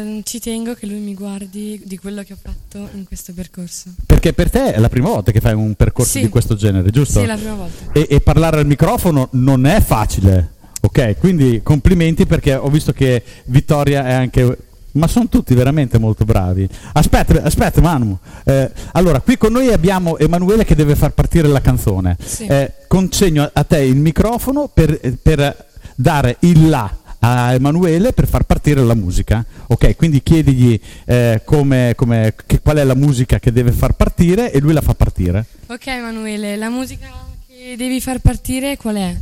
mm, 0.01 0.19
ci 0.23 0.39
tengo 0.39 0.73
che 0.73 0.87
lui 0.87 0.97
mi 0.99 1.13
guardi 1.13 1.79
di 1.85 1.97
quello 1.97 2.23
che 2.23 2.33
ho 2.33 2.37
fatto 2.41 2.89
in 2.95 3.05
questo 3.05 3.31
percorso. 3.33 3.91
Perché 4.05 4.33
per 4.33 4.49
te 4.49 4.73
è 4.73 4.79
la 4.79 4.89
prima 4.89 5.07
volta 5.09 5.31
che 5.31 5.39
fai 5.39 5.53
un 5.53 5.75
percorso 5.75 6.13
Sì. 6.13 6.21
di 6.21 6.29
questo 6.29 6.55
genere, 6.55 6.89
giusto? 6.89 7.19
Sì, 7.19 7.25
è 7.25 7.27
la 7.27 7.35
prima 7.35 7.53
volta. 7.53 7.91
E, 7.93 8.07
e 8.09 8.21
parlare 8.21 8.57
al 8.59 8.65
microfono 8.65 9.29
non 9.33 9.65
è 9.67 9.79
facile, 9.81 10.49
ok? 10.81 11.17
Quindi 11.19 11.61
complimenti 11.63 12.25
perché 12.25 12.55
ho 12.55 12.69
visto 12.69 12.91
che 12.91 13.23
Vittoria 13.45 14.05
è 14.05 14.13
anche... 14.13 14.57
Ma 14.93 15.07
sono 15.07 15.27
tutti 15.27 15.53
veramente 15.53 15.99
molto 15.99 16.25
bravi. 16.25 16.67
Aspetta, 16.93 17.43
aspetta 17.43 17.81
Manu. 17.81 18.17
Eh, 18.45 18.71
allora, 18.93 19.19
qui 19.19 19.37
con 19.37 19.51
noi 19.51 19.71
abbiamo 19.71 20.17
Emanuele 20.17 20.65
che 20.65 20.73
deve 20.75 20.95
far 20.95 21.11
partire 21.11 21.47
la 21.47 21.61
canzone. 21.61 22.17
Sì. 22.23 22.45
Eh, 22.47 22.73
consegno 22.87 23.47
a 23.51 23.63
te 23.63 23.79
il 23.79 23.95
microfono 23.95 24.69
per, 24.73 24.99
per 25.21 25.65
dare 25.95 26.37
il 26.39 26.69
là 26.69 26.91
a 27.19 27.53
Emanuele 27.53 28.13
per 28.13 28.27
far 28.27 28.43
partire 28.43 28.81
la 28.83 28.93
musica. 28.95 29.43
Ok, 29.67 29.95
quindi 29.95 30.23
chiedigli 30.23 30.79
eh, 31.05 31.41
come- 31.45 31.93
come- 31.95 32.33
che- 32.45 32.61
qual 32.61 32.77
è 32.77 32.83
la 32.83 32.95
musica 32.95 33.37
che 33.39 33.51
deve 33.51 33.71
far 33.71 33.93
partire 33.93 34.51
e 34.51 34.59
lui 34.59 34.73
la 34.73 34.81
fa 34.81 34.93
partire. 34.95 35.45
Ok, 35.67 35.87
Emanuele, 35.87 36.55
la 36.55 36.69
musica 36.69 37.07
che 37.47 37.75
devi 37.77 37.99
far 38.01 38.19
partire 38.19 38.77
qual 38.77 38.95
è? 38.95 39.15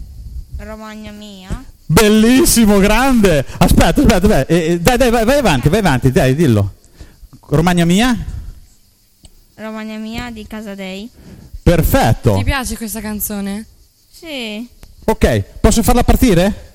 Romagna 0.57 1.11
mia. 1.11 1.63
Bellissimo, 1.87 2.79
grande! 2.79 3.45
Aspetta, 3.57 4.01
aspetta, 4.01 4.27
vai, 4.27 4.45
eh, 4.47 4.55
eh, 4.55 4.79
dai, 4.79 4.97
dai, 4.97 5.11
vai, 5.11 5.25
vai 5.25 5.37
avanti, 5.37 5.69
vai 5.69 5.79
avanti, 5.79 6.11
dai, 6.11 6.35
dillo. 6.35 6.73
Romagna 7.47 7.85
mia? 7.85 8.17
Romagna 9.55 9.97
mia 9.97 10.31
di 10.31 10.45
Casadei. 10.47 11.09
Perfetto. 11.61 12.35
Ti 12.37 12.43
piace 12.43 12.75
questa 12.75 13.01
canzone? 13.01 13.65
Sì. 14.11 14.67
Ok, 15.05 15.43
posso 15.59 15.83
farla 15.83 16.03
partire? 16.03 16.73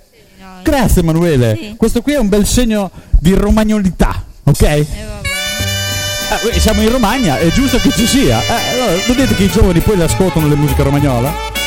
dai. 0.63 0.63
Grazie 0.63 1.03
Emanuele. 1.03 1.57
Sì. 1.61 1.75
Questo 1.77 2.03
qui 2.03 2.13
è 2.15 2.19
un 2.19 2.29
bel 2.29 2.47
segno 2.47 2.91
di 3.19 3.35
romagnolità, 3.35 4.25
ok? 4.45 4.63
E 4.63 4.87
vabbè. 5.07 6.55
Eh, 6.55 6.61
siamo 6.61 6.83
in 6.83 6.91
Romagna, 6.91 7.39
è 7.39 7.51
giusto 7.51 7.79
che 7.79 7.91
ci 7.91 8.07
sia. 8.07 8.41
Eh, 8.41 8.71
allora, 8.71 8.93
vedete 9.07 9.35
che 9.35 9.45
i 9.45 9.51
giovani 9.51 9.81
poi 9.81 9.97
le 9.97 10.05
ascoltano 10.05 10.47
le 10.47 10.55
musiche 10.55 10.83
romagnola? 10.83 11.60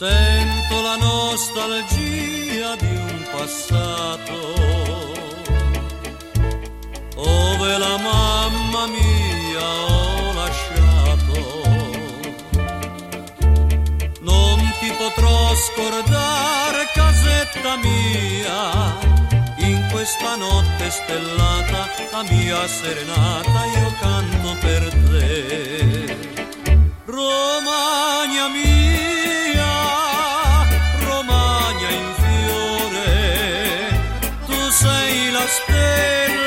Sento 0.00 0.80
la 0.80 0.96
nostalgia 0.96 2.74
di 2.76 2.86
un 2.86 3.22
passato 3.30 4.38
dove 7.14 7.76
la 7.76 7.98
mamma 7.98 8.86
mia 8.86 9.60
ho 9.60 10.32
lasciato. 10.32 11.38
Non 14.20 14.72
ti 14.80 14.90
potrò 14.96 15.54
scordare, 15.54 16.88
casetta 16.94 17.76
mia, 17.76 18.96
in 19.58 19.86
questa 19.92 20.34
notte 20.36 20.88
stellata, 20.88 21.90
la 22.10 22.22
mia 22.22 22.66
serenata, 22.66 23.66
io 23.66 23.94
canto 24.00 24.56
per 24.60 24.94
te. 25.10 26.16
Romagna 27.04 28.48
mia, 28.48 29.19
sei 35.50 36.39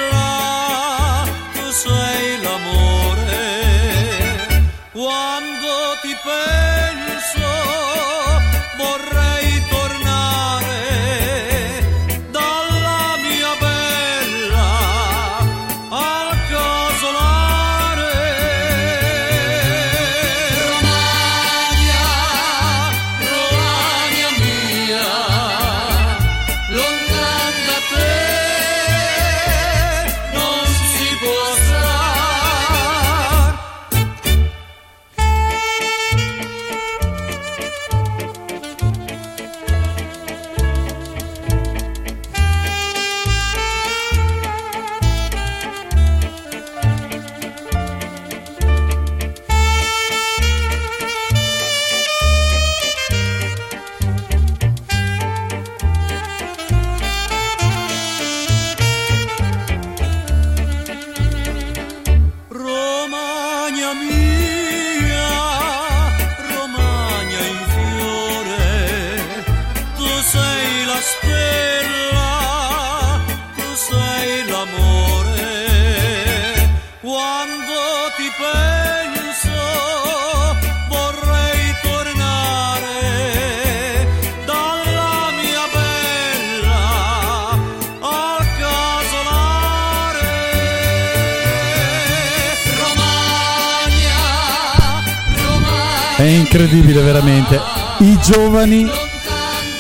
veramente. 97.14 97.60
I 98.00 98.18
giovani 98.24 98.90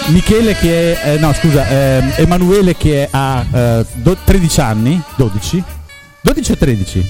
Michele 0.09 0.53
che 0.55 1.01
è, 1.01 1.15
eh, 1.15 1.17
no 1.17 1.33
scusa, 1.33 1.67
ehm, 1.67 2.13
Emanuele 2.17 2.75
che 2.75 3.07
ha 3.09 3.43
eh, 3.51 3.85
do- 3.93 4.17
13 4.23 4.61
anni, 4.61 5.01
12? 5.15 5.63
12 6.21 6.51
o 6.51 6.57
13? 6.57 7.05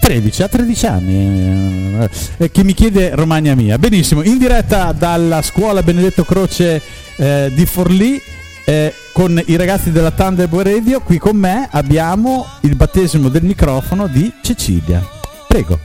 13, 0.00 0.42
ha 0.42 0.48
13 0.48 0.86
anni, 0.86 1.98
eh, 2.02 2.10
eh, 2.38 2.50
che 2.50 2.62
mi 2.62 2.74
chiede 2.74 3.14
Romagna 3.14 3.54
mia. 3.54 3.78
Benissimo, 3.78 4.22
in 4.22 4.36
diretta 4.38 4.92
dalla 4.92 5.40
scuola 5.42 5.82
Benedetto 5.82 6.24
Croce 6.24 6.82
eh, 7.16 7.50
di 7.54 7.64
Forlì. 7.66 8.20
eh, 8.66 8.94
con 9.12 9.42
i 9.46 9.56
ragazzi 9.56 9.90
della 9.90 10.12
Thunderboy 10.12 10.62
Radio, 10.62 11.00
qui 11.00 11.18
con 11.18 11.36
me 11.36 11.66
abbiamo 11.72 12.46
il 12.60 12.76
battesimo 12.76 13.28
del 13.28 13.42
microfono 13.42 14.06
di 14.06 14.32
Cecilia. 14.42 15.04
Prego. 15.48 15.78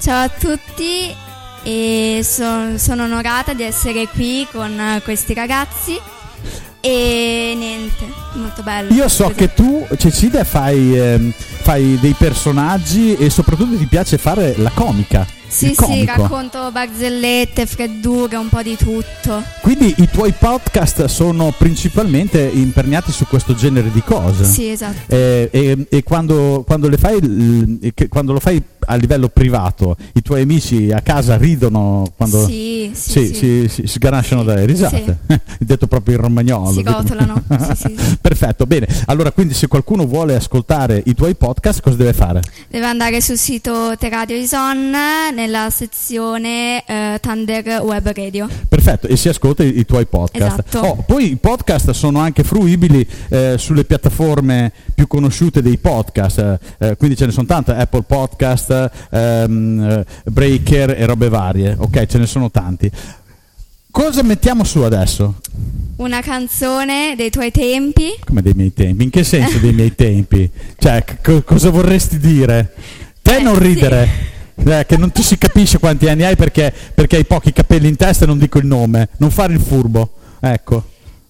Ciao 0.00 0.24
a 0.24 0.28
tutti 0.28 1.25
e 1.66 2.20
so- 2.22 2.78
sono 2.78 3.02
onorata 3.02 3.52
di 3.52 3.64
essere 3.64 4.06
qui 4.06 4.46
con 4.52 4.78
eh, 4.78 5.00
questi 5.02 5.34
ragazzi 5.34 5.98
e 6.80 7.54
niente, 7.56 8.06
molto 8.34 8.62
bello. 8.62 8.94
Io 8.94 9.08
so 9.08 9.32
che 9.34 9.52
tu, 9.52 9.84
Cecilia, 9.98 10.44
fai, 10.44 10.96
ehm, 10.96 11.32
fai 11.32 11.98
dei 12.00 12.14
personaggi 12.16 13.16
e 13.16 13.30
soprattutto 13.30 13.76
ti 13.76 13.86
piace 13.86 14.16
fare 14.16 14.54
la 14.58 14.70
comica. 14.72 15.26
Sì, 15.48 15.74
sì, 15.76 16.04
racconto 16.04 16.70
barzellette, 16.70 17.66
freddure, 17.66 18.36
un 18.36 18.48
po' 18.48 18.62
di 18.62 18.76
tutto. 18.76 19.42
Quindi 19.62 19.92
i 19.98 20.08
tuoi 20.08 20.32
podcast 20.32 21.06
sono 21.06 21.52
principalmente 21.56 22.40
imperniati 22.40 23.10
su 23.10 23.26
questo 23.26 23.54
genere 23.54 23.90
di 23.90 24.02
cose. 24.02 24.44
Sì, 24.44 24.68
esatto. 24.68 25.12
Eh, 25.12 25.48
e 25.50 25.86
e 25.88 26.02
quando, 26.02 26.62
quando 26.66 26.88
le 26.88 26.96
fai, 26.96 27.90
quando 28.08 28.32
lo 28.32 28.40
fai 28.40 28.62
a 28.86 28.94
livello 28.94 29.28
privato, 29.28 29.96
i 30.14 30.22
tuoi 30.22 30.42
amici 30.42 30.90
a 30.92 31.00
casa 31.00 31.36
ridono 31.36 32.12
quando 32.16 32.44
Sì, 32.46 32.90
sì, 32.94 33.26
sì. 33.26 33.34
Si, 33.34 33.68
si 33.68 33.86
sganasciano 33.86 34.42
dalle 34.42 34.64
risate. 34.64 35.18
Detto 35.58 35.86
proprio 35.86 36.16
in 36.16 36.20
romagnolo. 36.22 36.72
Si 36.72 36.82
rotolano, 36.82 37.42
sì, 37.74 37.94
sì. 37.96 38.16
Perfetto, 38.20 38.66
bene. 38.66 38.86
Allora, 39.06 39.32
quindi 39.32 39.54
se 39.54 39.66
qualcuno 39.66 40.06
vuole 40.06 40.34
ascoltare 40.34 41.02
i 41.06 41.14
tuoi 41.14 41.34
podcast, 41.34 41.80
cosa 41.80 41.96
deve 41.96 42.12
fare? 42.12 42.40
Deve 42.68 42.86
andare 42.86 43.20
sul 43.20 43.36
sito 43.36 43.94
Teradio 43.98 44.36
Ison 44.36 44.90
nella 45.34 45.68
sezione 45.70 46.84
eh, 46.86 47.18
Thunder 47.20 47.80
Web 47.82 48.12
Radio. 48.12 48.48
Perfetto, 48.68 49.06
e 49.06 49.16
si 49.16 49.28
ascolta 49.28 49.62
i, 49.62 49.78
i 49.78 49.84
tuoi 49.84 50.06
podcast. 50.06 50.62
Esatto. 50.66 50.78
Oh, 50.86 51.04
poi 51.06 51.32
i 51.32 51.36
podcast 51.36 51.90
sono 51.90 52.20
anche 52.20 52.42
fruibili 52.44 53.06
eh, 53.28 53.54
sulle 53.58 53.84
piattaforme 53.84 54.72
più 54.94 55.06
conosciute 55.06 55.62
dei 55.62 55.78
podcast, 55.78 56.58
eh, 56.78 56.96
quindi 56.96 57.16
ce 57.16 57.26
ne 57.26 57.32
sono 57.32 57.46
tante, 57.46 57.74
Apple 57.74 58.02
Podcast, 58.02 58.70
ehm, 59.10 59.80
eh, 59.90 60.04
Breaker 60.24 60.94
e 60.98 61.04
robe 61.06 61.28
varie, 61.28 61.76
ok, 61.78 62.06
ce 62.06 62.18
ne 62.18 62.26
sono 62.26 62.50
tanti. 62.50 62.90
Cosa 63.90 64.22
mettiamo 64.22 64.62
su 64.64 64.80
adesso? 64.80 65.36
Una 65.96 66.20
canzone 66.20 67.14
dei 67.16 67.30
tuoi 67.30 67.50
tempi. 67.50 68.14
Come 68.24 68.42
dei 68.42 68.52
miei 68.54 68.74
tempi? 68.74 69.04
In 69.04 69.10
che 69.10 69.24
senso 69.24 69.58
dei 69.58 69.72
miei 69.72 69.94
tempi? 69.94 70.50
Cioè, 70.78 71.02
co- 71.22 71.42
cosa 71.42 71.70
vorresti 71.70 72.18
dire? 72.18 72.74
Te 73.22 73.40
non 73.40 73.58
ridere. 73.58 74.34
Eh, 74.56 74.84
che 74.86 74.96
non 74.96 75.12
ti 75.12 75.22
si 75.22 75.38
capisce 75.38 75.78
quanti 75.78 76.08
anni 76.08 76.24
hai 76.24 76.36
perché, 76.36 76.72
perché 76.94 77.16
hai 77.16 77.24
pochi 77.24 77.52
capelli 77.52 77.88
in 77.88 77.96
testa 77.96 78.24
e 78.24 78.26
non 78.26 78.38
dico 78.38 78.58
il 78.58 78.66
nome. 78.66 79.08
Non 79.16 79.30
fare 79.30 79.54
il 79.54 79.60
furbo. 79.60 80.12
Ecco. 80.40 80.84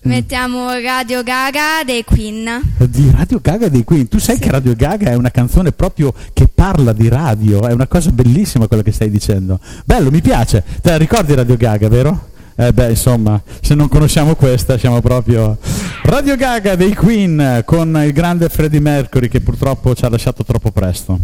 Mettiamo 0.07 0.71
Radio 0.71 1.25
Gaga 1.25 1.83
dei 1.85 2.05
Queen. 2.05 2.63
Di 2.89 3.11
Radio 3.13 3.41
Gaga 3.43 3.69
dei 3.69 3.83
Queen. 3.83 4.07
Tu 4.07 4.19
sai 4.19 4.39
che 4.39 4.53
Radio 4.53 4.75
Gaga 4.77 5.11
è 5.11 5.15
una 5.15 5.33
canzone 5.33 5.73
proprio 5.73 6.15
che 6.33 6.47
parla 6.47 6.93
di 6.93 7.09
radio. 7.09 7.67
È 7.67 7.73
una 7.73 7.89
cosa 7.89 8.11
bellissima 8.11 8.69
quello 8.69 8.85
che 8.85 8.93
stai 8.93 9.11
dicendo. 9.11 9.59
Bello, 9.85 10.13
mi 10.13 10.21
piace. 10.21 10.63
Te 10.81 10.91
la 10.91 10.97
ricordi 10.97 11.35
Radio 11.35 11.57
Gaga, 11.57 11.89
vero? 11.89 12.29
Eh 12.55 12.73
beh, 12.73 12.91
insomma, 12.91 13.43
se 13.61 13.75
non 13.75 13.89
conosciamo 13.89 14.37
questa 14.37 14.79
siamo 14.79 15.01
proprio... 15.01 15.59
Radio 16.05 16.37
Gaga 16.37 16.77
dei 16.77 16.95
Queen 16.95 17.63
con 17.65 18.01
il 18.03 18.13
grande 18.13 18.49
Freddie 18.49 18.81
Mercury 18.81 19.27
che 19.27 19.41
purtroppo 19.41 19.93
ci 19.97 20.05
ha 20.05 20.09
lasciato 20.09 20.45
troppo 20.45 20.71
presto. 20.71 21.19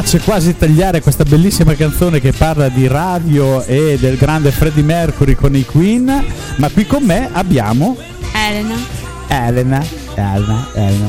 Dispiace 0.00 0.24
quasi 0.24 0.56
tagliare 0.56 1.00
questa 1.00 1.24
bellissima 1.24 1.74
canzone 1.74 2.20
che 2.20 2.32
parla 2.32 2.68
di 2.68 2.86
radio 2.86 3.62
e 3.64 3.96
del 3.98 4.18
grande 4.18 4.50
Freddie 4.50 4.82
Mercury 4.82 5.34
con 5.34 5.56
i 5.56 5.64
Queen, 5.64 6.24
ma 6.56 6.68
qui 6.68 6.86
con 6.86 7.02
me 7.02 7.30
abbiamo 7.32 7.96
Elena. 8.32 8.76
Elena, 9.26 9.84
Elena, 10.14 10.68
Elena. 10.74 11.08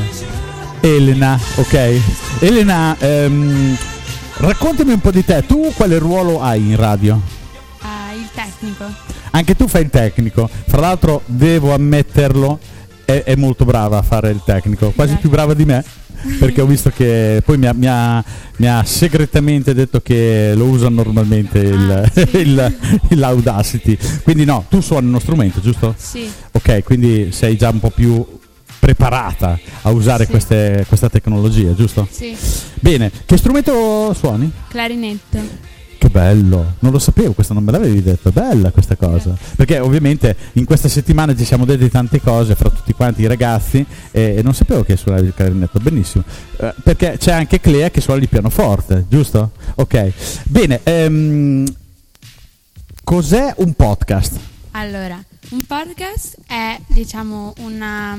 Elena, 0.80 1.40
ok. 1.56 2.02
Elena, 2.40 2.96
ehm, 3.00 3.78
raccontami 4.38 4.94
un 4.94 5.02
po' 5.02 5.12
di 5.12 5.26
te. 5.26 5.44
Tu 5.46 5.74
quale 5.76 5.98
ruolo 5.98 6.42
hai 6.42 6.70
in 6.70 6.78
radio? 6.78 7.20
Ah, 7.82 8.14
il 8.14 8.30
tecnico. 8.34 8.86
Anche 9.32 9.56
tu 9.56 9.68
fai 9.68 9.82
il 9.82 9.90
tecnico. 9.90 10.50
Fra 10.66 10.80
l'altro, 10.80 11.24
devo 11.26 11.74
ammetterlo, 11.74 12.58
è, 13.04 13.24
è 13.24 13.36
molto 13.36 13.66
brava 13.66 13.98
a 13.98 14.02
fare 14.02 14.30
il 14.30 14.42
tecnico, 14.46 14.92
quasi 14.92 15.16
più 15.16 15.30
brava 15.30 15.54
di 15.54 15.66
me. 15.66 15.84
Perché 16.40 16.62
ho 16.62 16.66
visto 16.66 16.90
che 16.90 17.42
poi 17.46 17.58
mi 17.58 17.68
ha, 17.68 17.74
mi 17.74 17.88
ha- 17.88 18.24
mi 18.58 18.68
ha 18.68 18.84
segretamente 18.84 19.74
detto 19.74 20.02
che 20.02 20.54
lo 20.56 20.66
usa 20.66 20.90
normalmente 20.90 21.60
il, 21.60 22.12
il, 22.34 22.78
il 23.10 23.24
Audacity. 23.24 23.98
Quindi 24.24 24.44
no, 24.46 24.66
tu 24.70 24.82
suoni 24.82 25.08
uno 25.08 25.20
strumento, 25.20 25.60
giusto? 25.62 25.94
Sì. 25.98 26.28
Ok, 26.54 26.84
quindi 26.84 27.32
sei 27.32 27.56
già 27.58 27.70
un 27.70 27.80
po' 27.80 27.92
più 27.92 28.26
preparata 28.80 29.60
a 29.84 29.90
usare 29.92 30.26
Sì. 30.26 30.30
queste- 30.32 30.86
questa 30.88 31.10
tecnologia, 31.10 31.74
giusto? 31.74 32.08
Sì. 32.10 32.36
Bene, 32.80 33.12
che 33.26 33.38
strumento 33.38 34.14
suoni? 34.14 34.52
Clarinetto. 34.70 35.66
Che 35.98 36.10
bello, 36.10 36.76
non 36.80 36.92
lo 36.92 37.00
sapevo, 37.00 37.34
questo 37.34 37.54
non 37.54 37.64
me 37.64 37.72
l'avevi 37.72 38.04
detto, 38.04 38.32
bella 38.32 38.70
questa 38.72 38.96
cosa. 38.96 39.36
Perché 39.56 39.80
ovviamente 39.80 40.36
in 40.54 40.66
questa 40.66 40.88
settimana 40.88 41.36
ci 41.36 41.44
siamo 41.44 41.66
detti 41.66 41.90
tante 41.90 42.22
cose 42.22 42.54
fra 42.56 42.70
tutti 42.70 42.94
quanti 42.94 43.24
i 43.24 43.28
ragazzi 43.28 43.84
e, 44.12 44.36
e 44.38 44.42
non 44.44 44.54
sapevo 44.54 44.84
che 44.84 44.96
suonavi 44.96 45.28
il 45.28 45.34
clarinetto, 45.36 45.80
benissimo. 45.80 46.24
Eh, 46.58 46.74
perché 46.84 47.18
c'è 47.18 47.32
anche 47.32 47.60
Clea 47.60 47.90
che 47.90 48.02
suona 48.02 48.22
il 48.22 48.30
pianoforte, 48.30 49.06
giusto? 49.10 49.52
Ok, 49.76 50.12
bene, 50.46 50.82
ehm, 50.84 51.66
cos'è 53.04 53.54
un 53.58 53.74
podcast? 53.74 54.40
Allora, 54.72 55.20
un 55.50 55.62
podcast 55.66 56.38
è 56.46 56.80
diciamo 56.88 57.54
una, 57.62 58.16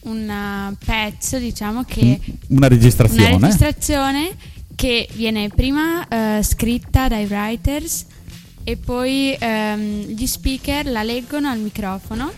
un 0.00 0.74
pezzo 0.84 1.38
diciamo 1.38 1.84
che 1.84 2.20
Una 2.48 2.68
registrazione? 2.68 3.34
una 3.34 3.46
registrazione 3.46 4.30
che 4.78 5.08
viene 5.14 5.48
prima 5.48 6.06
eh, 6.06 6.40
scritta 6.44 7.08
dai 7.08 7.24
writers 7.24 8.06
e 8.62 8.76
poi 8.76 9.36
ehm, 9.36 10.04
gli 10.06 10.24
speaker 10.24 10.86
la 10.86 11.02
leggono 11.02 11.48
al 11.48 11.58
microfono. 11.58 12.30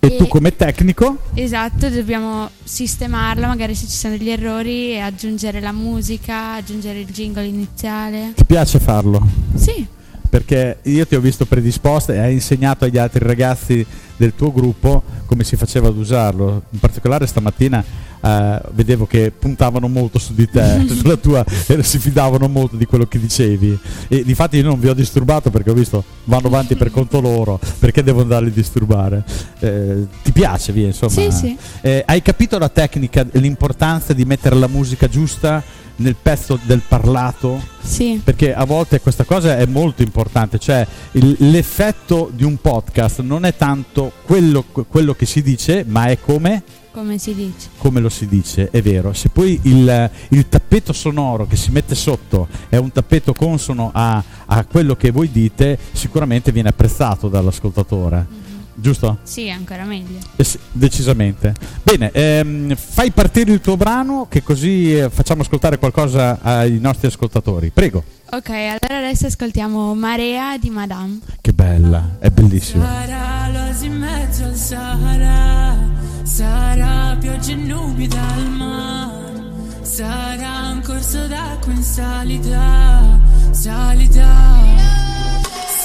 E 0.00 0.16
tu 0.16 0.26
come 0.26 0.56
tecnico? 0.56 1.18
Esatto, 1.34 1.88
dobbiamo 1.88 2.50
sistemarla, 2.64 3.46
magari 3.46 3.76
se 3.76 3.86
ci 3.86 3.92
sono 3.92 4.16
degli 4.16 4.30
errori, 4.30 4.94
e 4.94 4.98
aggiungere 4.98 5.60
la 5.60 5.70
musica, 5.70 6.54
aggiungere 6.54 6.98
il 6.98 7.06
jingle 7.06 7.46
iniziale. 7.46 8.32
Ti 8.34 8.44
piace 8.44 8.80
farlo? 8.80 9.24
Sì, 9.54 9.86
Perché 10.28 10.78
io 10.82 11.06
ti 11.06 11.14
ho 11.14 11.20
visto 11.20 11.46
predisposta 11.46 12.12
e 12.12 12.18
hai 12.18 12.32
insegnato 12.32 12.84
agli 12.84 12.98
altri 12.98 13.24
ragazzi 13.24 13.86
del 14.16 14.34
tuo 14.34 14.52
gruppo 14.52 15.02
come 15.26 15.44
si 15.44 15.56
faceva 15.56 15.88
ad 15.88 15.96
usarlo. 15.96 16.62
In 16.70 16.78
particolare 16.78 17.26
stamattina 17.26 17.84
eh, 18.20 18.60
vedevo 18.72 19.06
che 19.06 19.30
puntavano 19.30 19.88
molto 19.88 20.18
su 20.18 20.34
di 20.34 20.48
te, 20.48 20.86
sulla 20.88 21.16
tua, 21.16 21.44
e 21.66 21.82
si 21.82 21.98
fidavano 21.98 22.48
molto 22.48 22.76
di 22.76 22.86
quello 22.86 23.06
che 23.06 23.18
dicevi. 23.18 23.78
E 24.08 24.24
difatti 24.24 24.56
io 24.56 24.64
non 24.64 24.80
vi 24.80 24.88
ho 24.88 24.94
disturbato 24.94 25.50
perché 25.50 25.70
ho 25.70 25.74
visto 25.74 26.02
vanno 26.24 26.48
avanti 26.48 26.74
per 26.76 26.90
conto 26.90 27.20
loro, 27.20 27.60
perché 27.78 28.02
devo 28.02 28.22
andarli 28.22 28.48
a 28.48 28.52
disturbare. 28.52 29.24
Eh, 29.60 30.06
ti 30.22 30.32
piace, 30.32 30.72
via, 30.72 30.86
insomma. 30.86 31.12
Sì, 31.12 31.30
sì. 31.30 31.56
Eh, 31.80 32.02
hai 32.06 32.22
capito 32.22 32.58
la 32.58 32.68
tecnica, 32.68 33.26
l'importanza 33.32 34.12
di 34.12 34.24
mettere 34.24 34.56
la 34.56 34.68
musica 34.68 35.08
giusta 35.08 35.62
nel 35.96 36.16
pezzo 36.20 36.58
del 36.64 36.82
parlato? 36.86 37.60
Sì. 37.80 38.20
Perché 38.22 38.54
a 38.54 38.64
volte 38.64 39.00
questa 39.00 39.24
cosa 39.24 39.56
è 39.56 39.66
molto 39.66 40.02
importante, 40.02 40.58
cioè 40.58 40.86
il- 41.12 41.36
l'effetto 41.38 42.30
di 42.34 42.44
un 42.44 42.56
podcast 42.60 43.20
non 43.20 43.44
è 43.44 43.56
tanto 43.56 44.12
quello, 44.24 44.64
quello 44.88 45.14
che 45.14 45.26
si 45.26 45.42
dice, 45.42 45.84
ma 45.86 46.06
è 46.06 46.18
come, 46.20 46.62
come 46.92 47.18
si 47.18 47.34
dice. 47.34 47.68
come 47.78 48.00
lo 48.00 48.08
si 48.08 48.26
dice, 48.26 48.70
è 48.70 48.80
vero. 48.82 49.12
Se 49.12 49.28
poi 49.28 49.58
il, 49.64 50.10
il 50.30 50.48
tappeto 50.48 50.92
sonoro 50.92 51.46
che 51.46 51.56
si 51.56 51.70
mette 51.70 51.94
sotto 51.94 52.48
è 52.68 52.76
un 52.76 52.90
tappeto 52.90 53.32
consono 53.34 53.90
a, 53.92 54.22
a 54.46 54.64
quello 54.64 54.96
che 54.96 55.10
voi 55.10 55.30
dite, 55.30 55.78
sicuramente 55.92 56.52
viene 56.52 56.70
apprezzato 56.70 57.28
dall'ascoltatore. 57.28 58.44
Giusto? 58.78 59.18
Sì, 59.22 59.48
ancora 59.48 59.84
meglio. 59.84 60.18
Eh 60.36 60.44
sì, 60.44 60.58
decisamente. 60.70 61.54
Bene, 61.82 62.10
ehm, 62.12 62.76
fai 62.76 63.10
partire 63.10 63.50
il 63.52 63.60
tuo 63.60 63.76
brano 63.76 64.26
che 64.28 64.42
così 64.42 64.96
eh, 64.96 65.08
facciamo 65.10 65.40
ascoltare 65.42 65.78
qualcosa 65.78 66.38
ai 66.42 66.78
nostri 66.78 67.06
ascoltatori. 67.06 67.70
Prego. 67.70 68.04
Ok, 68.30 68.50
allora 68.50 68.98
adesso 68.98 69.26
ascoltiamo 69.26 69.94
Marea 69.94 70.58
di 70.58 70.68
Madame. 70.68 71.20
Che 71.40 71.52
bella, 71.52 72.16
è 72.18 72.28
bellissimo. 72.28 72.84
Sarà 72.84 73.48
l'oasi 73.50 73.86
in 73.86 73.96
mezzo 73.96 74.44
al 74.44 74.56
Sahara, 74.56 75.76
sarà 76.22 77.16
pioggia 77.18 77.52
e 77.52 77.54
nubi 77.54 78.06
dal 78.08 78.50
mare, 78.50 79.42
sarà 79.82 80.70
un 80.72 80.82
corso 80.84 81.26
d'acqua 81.26 81.72
in 81.72 81.82
salita, 81.82 83.20
salita. 83.52 84.94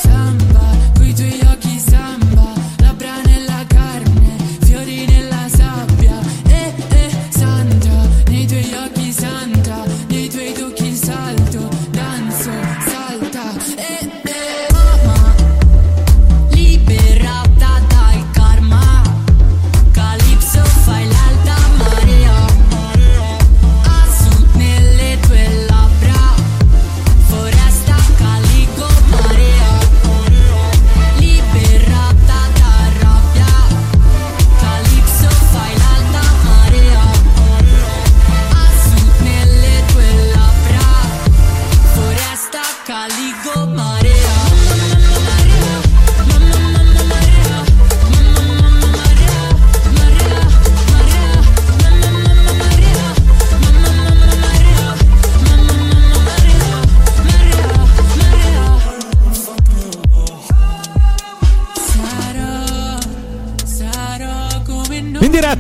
Samba, 0.02 0.76
coi 0.98 1.14
tuoi 1.14 1.40
occhi 1.46 1.80
samba, 1.80 2.11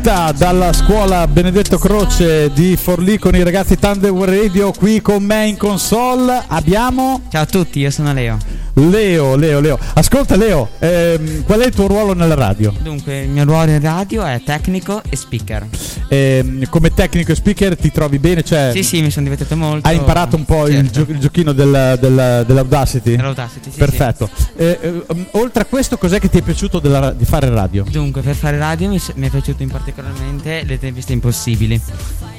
diretta 0.01 0.31
dalla 0.31 0.73
scuola 0.73 1.27
Benedetto 1.27 1.77
Croce 1.77 2.51
di 2.51 2.75
Forlì 2.75 3.19
con 3.19 3.35
i 3.35 3.43
ragazzi 3.43 3.77
Thunder 3.77 4.11
Radio, 4.11 4.71
qui 4.71 4.99
con 4.99 5.23
me 5.23 5.47
in 5.47 5.57
console 5.57 6.43
abbiamo 6.47 7.21
Ciao 7.29 7.43
a 7.43 7.45
tutti, 7.45 7.79
io 7.79 7.91
sono 7.91 8.11
Leo. 8.11 8.50
Leo, 8.73 9.35
Leo, 9.35 9.59
Leo. 9.59 9.77
Ascolta 9.93 10.35
Leo, 10.35 10.69
ehm, 10.79 11.43
qual 11.43 11.59
è 11.59 11.65
il 11.65 11.73
tuo 11.73 11.87
ruolo 11.87 12.13
nella 12.13 12.35
radio? 12.35 12.73
Dunque, 12.81 13.21
il 13.23 13.29
mio 13.29 13.43
ruolo 13.43 13.71
in 13.71 13.81
radio 13.81 14.23
è 14.23 14.41
tecnico 14.43 15.01
e 15.09 15.15
speaker. 15.15 15.67
Ehm, 16.07 16.67
come 16.69 16.93
tecnico 16.93 17.31
e 17.31 17.35
speaker 17.35 17.75
ti 17.77 17.91
trovi 17.91 18.17
bene? 18.19 18.43
Cioè, 18.43 18.71
Sì, 18.73 18.83
sì, 18.83 19.01
mi 19.01 19.11
sono 19.11 19.25
divertito 19.25 19.55
molto. 19.57 19.87
Hai 19.87 19.95
imparato 19.97 20.35
un 20.35 20.45
po' 20.45 20.67
il, 20.67 20.89
Certo. 20.91 21.05
gio- 21.05 21.11
il 21.11 21.19
giochino 21.19 21.51
del- 21.53 21.97
del- 21.99 22.43
dell'Audacity? 22.47 23.15
Dell'Audacity, 23.15 23.71
sì, 23.71 23.77
Perfetto. 23.77 24.29
Eh, 24.55 24.77
eh, 24.81 25.03
um, 25.07 25.25
oltre 25.31 25.63
a 25.63 25.65
questo, 25.65 25.97
cos'è 25.97 26.19
che 26.19 26.29
ti 26.29 26.37
è 26.37 26.41
piaciuto 26.41 26.79
della 26.79 27.11
di 27.11 27.25
fare 27.25 27.49
radio? 27.49 27.83
Dunque, 27.89 28.21
per 28.21 28.35
fare 28.35 28.57
radio 28.57 28.87
mi, 28.89 28.99
mi 29.15 29.27
è 29.27 29.29
piaciuto 29.29 29.63
in 29.63 29.69
particolarmente 29.69 30.63
le 30.65 30.73
interviste 30.73 31.13
impossibili. 31.13 31.79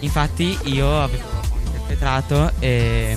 Infatti, 0.01 0.57
io 0.64 1.01
avevo 1.03 1.23
interpretato 1.66 2.53
eh, 2.59 3.16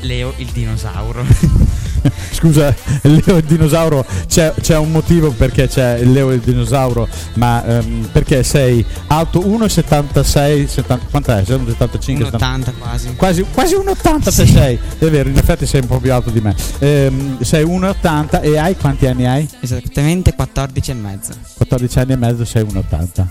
Leo 0.00 0.32
il 0.36 0.46
dinosauro. 0.52 1.24
Scusa, 2.32 2.74
Leo 3.02 3.36
il 3.36 3.44
dinosauro, 3.44 4.04
c'è, 4.26 4.52
c'è 4.60 4.76
un 4.76 4.90
motivo 4.90 5.30
perché 5.30 5.68
c'è 5.68 5.98
il 5.98 6.12
Leo 6.12 6.32
il 6.32 6.40
dinosauro, 6.40 7.08
ma 7.34 7.64
ehm, 7.64 8.08
perché 8.12 8.42
sei 8.42 8.84
alto 9.08 9.40
1,76, 9.40 10.66
70, 10.66 11.06
quant'è? 11.10 11.44
Sei 11.44 11.56
1,75? 11.56 12.30
1,80 12.30 12.72
quasi. 12.78 13.14
Quasi, 13.16 13.46
quasi 13.52 13.74
1,80 13.76 14.28
se 14.28 14.46
sei, 14.46 14.78
è 14.98 15.06
vero, 15.06 15.28
in 15.28 15.36
effetti 15.36 15.66
sei 15.66 15.80
un 15.82 15.86
po' 15.86 15.98
più 15.98 16.12
alto 16.12 16.30
di 16.30 16.40
me. 16.40 16.54
Ehm, 16.78 17.40
sei 17.42 17.64
1,80 17.64 18.42
e 18.42 18.58
hai 18.58 18.76
quanti 18.76 19.06
anni 19.06 19.26
hai? 19.26 19.48
Esattamente 19.60 20.34
14 20.34 20.90
e 20.90 20.94
mezzo. 20.94 21.32
14 21.56 21.98
anni 21.98 22.12
e 22.12 22.16
mezzo, 22.16 22.44
sei 22.44 22.64
1,80. 22.64 23.26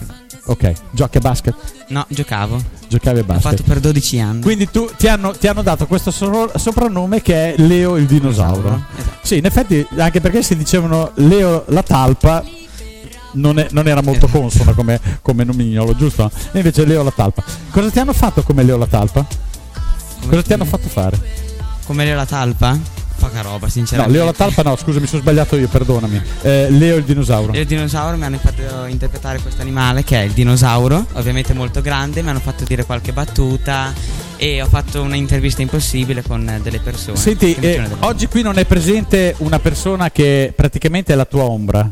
Ok, 0.45 0.73
giochi 0.91 1.17
a 1.17 1.19
basket? 1.19 1.55
No, 1.89 2.03
giocavo. 2.09 2.59
Giocavi 2.87 3.19
a 3.19 3.21
L'ho 3.21 3.27
basket. 3.27 3.49
fatto 3.51 3.63
per 3.63 3.79
12 3.79 4.19
anni. 4.19 4.41
Quindi 4.41 4.69
tu, 4.69 4.89
ti, 4.97 5.07
hanno, 5.07 5.33
ti 5.33 5.47
hanno 5.47 5.61
dato 5.61 5.85
questo 5.85 6.09
so- 6.09 6.51
soprannome 6.55 7.21
che 7.21 7.53
è 7.53 7.61
Leo 7.61 7.95
il 7.95 8.05
dinosauro. 8.05 8.60
Esatto. 8.69 9.11
Sì, 9.21 9.37
in 9.37 9.45
effetti, 9.45 9.85
anche 9.97 10.21
perché 10.21 10.41
si 10.43 10.55
dicevano 10.55 11.11
Leo 11.15 11.65
la 11.67 11.83
talpa. 11.83 12.43
Non, 13.33 13.59
è- 13.59 13.67
non 13.71 13.87
era 13.87 14.01
molto 14.01 14.27
consono 14.27 14.73
come, 14.73 14.99
come 15.21 15.43
nomignolo, 15.45 15.95
giusto? 15.95 16.29
E 16.51 16.57
invece 16.57 16.85
Leo 16.85 17.01
la 17.01 17.11
talpa. 17.15 17.41
Cosa 17.69 17.89
ti 17.89 17.99
hanno 17.99 18.11
fatto 18.13 18.43
come 18.43 18.61
Leo 18.63 18.77
la 18.77 18.87
talpa? 18.87 19.25
Cosa 20.27 20.41
ti 20.43 20.51
hanno 20.53 20.65
fatto 20.65 20.89
fare? 20.89 21.17
Come 21.85 22.03
Leo 22.03 22.15
la 22.17 22.25
talpa? 22.25 22.77
Poca 23.21 23.41
roba, 23.41 23.65
No, 23.65 23.71
sinceramente. 23.71 24.17
Leo 24.17 24.25
la 24.25 24.33
talpa 24.33 24.63
no, 24.63 24.75
scusa, 24.75 24.99
mi 24.99 25.05
sono 25.05 25.21
sbagliato 25.21 25.55
io, 25.55 25.67
perdonami. 25.67 26.21
Eh, 26.41 26.71
Leo 26.71 26.97
il 26.97 27.03
dinosauro. 27.03 27.51
Leo 27.51 27.61
il 27.61 27.67
dinosauro 27.67 28.17
mi 28.17 28.25
hanno 28.25 28.39
fatto 28.39 28.85
interpretare 28.85 29.39
questo 29.39 29.61
animale 29.61 30.03
che 30.03 30.19
è 30.19 30.23
il 30.23 30.31
dinosauro, 30.31 31.05
ovviamente 31.13 31.53
molto 31.53 31.81
grande, 31.81 32.21
mi 32.23 32.29
hanno 32.29 32.39
fatto 32.39 32.63
dire 32.63 32.83
qualche 32.83 33.13
battuta 33.13 33.93
e 34.37 34.59
ho 34.59 34.65
fatto 34.65 35.03
un'intervista 35.03 35.61
impossibile 35.61 36.23
con 36.23 36.59
delle 36.63 36.79
persone. 36.79 37.15
Senti, 37.15 37.55
eh, 37.59 37.87
oggi 37.99 38.25
qui 38.25 38.41
non 38.41 38.57
è 38.57 38.65
presente 38.65 39.35
una 39.37 39.59
persona 39.59 40.09
che 40.09 40.51
praticamente 40.55 41.13
è 41.13 41.15
la 41.15 41.25
tua 41.25 41.43
ombra. 41.43 41.89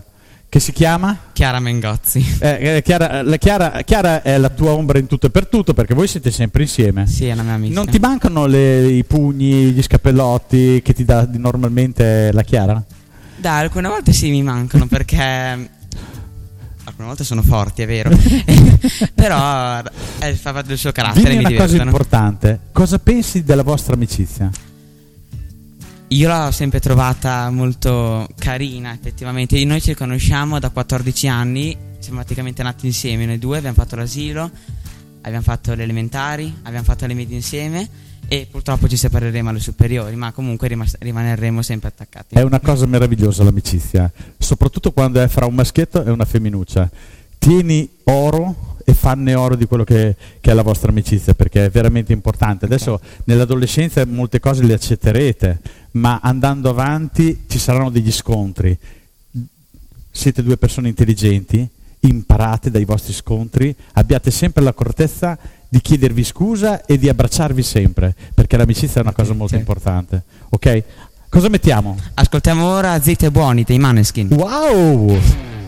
Che 0.49 0.59
si 0.59 0.71
chiama? 0.71 1.15
Chiara 1.31 1.59
Mengozzi. 1.59 2.38
Eh, 2.39 2.77
eh, 2.77 2.81
Chiara, 2.81 3.21
la 3.21 3.38
Chiara, 3.38 3.81
Chiara 3.83 4.23
è 4.23 4.35
la 4.39 4.49
tua 4.49 4.71
ombra 4.71 4.97
in 4.97 5.05
tutto 5.05 5.27
e 5.27 5.29
per 5.29 5.45
tutto 5.47 5.75
perché 5.75 5.93
voi 5.93 6.07
siete 6.07 6.31
sempre 6.31 6.63
insieme. 6.63 7.05
Sì, 7.05 7.27
è 7.27 7.33
una 7.33 7.43
mia 7.43 7.53
amica. 7.53 7.75
Non 7.75 7.88
ti 7.88 7.99
mancano 7.99 8.47
le- 8.47 8.88
i 8.88 9.03
pugni, 9.03 9.71
gli 9.71 9.81
scappellotti 9.83 10.81
che 10.83 10.93
ti 10.93 11.05
dà 11.05 11.27
normalmente 11.33 12.31
la 12.33 12.41
Chiara? 12.41 12.83
Dai, 13.35 13.62
alcune 13.62 13.88
volte 13.89 14.12
sì 14.12 14.31
mi 14.31 14.41
mancano 14.41 14.88
perché 14.89 15.19
alcune 16.83 17.07
volte 17.07 17.23
sono 17.23 17.43
forti, 17.43 17.83
è 17.83 17.85
vero. 17.85 18.09
Però 19.13 19.81
eh, 20.19 20.33
fa 20.33 20.51
parte 20.51 20.69
del 20.69 20.79
suo 20.79 20.91
carattere, 20.91 21.29
Dimmi 21.29 21.43
mi 21.43 21.45
una 21.45 21.49
cosa 21.57 21.65
divertono. 21.73 21.91
importante. 21.91 22.59
Cosa 22.71 22.97
pensi 22.97 23.43
della 23.43 23.62
vostra 23.63 23.93
amicizia? 23.93 24.49
Io 26.11 26.27
l'ho 26.27 26.49
sempre 26.49 26.79
trovata 26.79 27.51
molto 27.51 28.27
carina, 28.39 28.91
effettivamente. 28.91 29.63
Noi 29.63 29.79
ci 29.79 29.93
conosciamo 29.93 30.57
da 30.57 30.71
14 30.71 31.27
anni, 31.27 31.77
siamo 31.99 32.17
praticamente 32.17 32.63
nati 32.63 32.87
insieme, 32.87 33.27
noi 33.27 33.37
due 33.37 33.59
abbiamo 33.59 33.75
fatto 33.75 33.95
l'asilo, 33.95 34.49
abbiamo 35.21 35.43
fatto 35.43 35.75
le 35.75 35.83
elementari, 35.83 36.51
abbiamo 36.63 36.83
fatto 36.83 37.05
le 37.05 37.13
medie 37.13 37.35
insieme 37.35 37.87
e 38.27 38.47
purtroppo 38.49 38.87
ci 38.87 38.97
separeremo 38.97 39.49
alle 39.49 39.59
superiori, 39.59 40.15
ma 40.15 40.31
comunque 40.31 40.67
rimas- 40.67 40.95
rimaneremo 40.97 41.61
sempre 41.61 41.89
attaccati. 41.89 42.33
È 42.33 42.41
una 42.41 42.59
cosa 42.59 42.87
meravigliosa 42.87 43.43
l'amicizia, 43.43 44.11
soprattutto 44.35 44.91
quando 44.91 45.21
è 45.21 45.27
fra 45.27 45.45
un 45.45 45.53
maschietto 45.53 46.03
e 46.03 46.09
una 46.09 46.25
femminuccia. 46.25 46.89
Tieni 47.37 47.87
oro 48.05 48.77
e 48.89 48.93
fanne 48.95 49.36
oro 49.36 49.56
di 49.56 49.65
quello 49.65 49.84
che, 49.84 50.15
che 50.41 50.52
è 50.52 50.54
la 50.54 50.63
vostra 50.63 50.89
amicizia, 50.89 51.36
perché 51.36 51.65
è 51.65 51.69
veramente 51.69 52.12
importante. 52.12 52.65
Adesso 52.65 52.99
nell'adolescenza 53.25 54.04
molte 54.06 54.39
cose 54.39 54.63
le 54.63 54.73
accetterete, 54.73 55.60
ma 55.91 56.19
andando 56.23 56.69
avanti 56.69 57.43
ci 57.47 57.60
saranno 57.60 57.91
degli 57.91 58.12
scontri. 58.12 58.75
Siete 60.12 60.41
due 60.41 60.58
persone 60.58 60.88
intelligenti, 60.88 61.67
imparate 62.02 62.71
dai 62.71 62.84
vostri 62.84 63.13
scontri, 63.13 63.75
abbiate 63.93 64.32
sempre 64.32 64.63
l'accortezza 64.63 65.38
di 65.67 65.82
chiedervi 65.82 66.23
scusa 66.23 66.84
e 66.86 66.97
di 66.97 67.10
abbracciarvi 67.10 67.62
sempre, 67.62 68.15
perché 68.34 68.58
l'amicizia 68.58 69.02
è 69.02 69.04
una 69.04 69.13
cosa 69.13 69.34
molto 69.34 69.56
importante. 69.56 70.23
Ok? 70.49 70.84
Cosa 71.30 71.47
mettiamo? 71.47 71.95
Ascoltiamo 72.15 72.65
ora 72.65 72.99
Zitti 72.99 73.25
e 73.25 73.32
Buoni 73.32 73.63
dei 73.63 73.78
Maneskin. 73.78 74.30
Wow! 74.32 75.58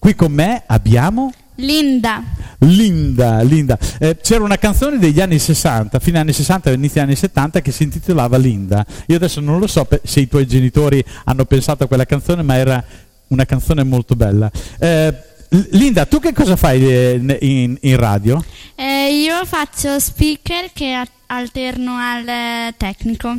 qui 0.00 0.16
con 0.16 0.32
me 0.32 0.64
abbiamo 0.66 1.32
Linda. 1.60 2.22
Linda, 2.58 3.42
Linda. 3.42 3.76
Eh, 3.98 4.16
c'era 4.20 4.44
una 4.44 4.58
canzone 4.58 4.98
degli 4.98 5.20
anni 5.20 5.40
60, 5.40 5.98
fine 5.98 6.20
anni 6.20 6.32
60 6.32 6.70
e 6.70 6.74
inizio 6.74 7.02
anni 7.02 7.16
70 7.16 7.60
che 7.60 7.72
si 7.72 7.82
intitolava 7.82 8.36
Linda. 8.36 8.86
Io 9.06 9.16
adesso 9.16 9.40
non 9.40 9.58
lo 9.58 9.66
so 9.66 9.84
pe- 9.84 10.00
se 10.04 10.20
i 10.20 10.28
tuoi 10.28 10.46
genitori 10.46 11.04
hanno 11.24 11.44
pensato 11.46 11.82
a 11.82 11.86
quella 11.88 12.04
canzone, 12.04 12.42
ma 12.42 12.54
era 12.54 12.84
una 13.28 13.44
canzone 13.44 13.82
molto 13.82 14.14
bella. 14.14 14.48
Eh, 14.78 15.14
Linda, 15.50 16.04
tu 16.04 16.20
che 16.20 16.32
cosa 16.32 16.56
fai 16.56 16.84
eh, 16.86 17.38
in, 17.40 17.76
in 17.80 17.96
radio? 17.96 18.44
Eh, 18.74 19.22
io 19.22 19.44
faccio 19.46 19.98
speaker 19.98 20.70
che 20.72 21.06
alterno 21.26 21.96
al 21.96 22.28
eh, 22.28 22.74
tecnico. 22.76 23.34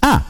Ah, 0.00 0.24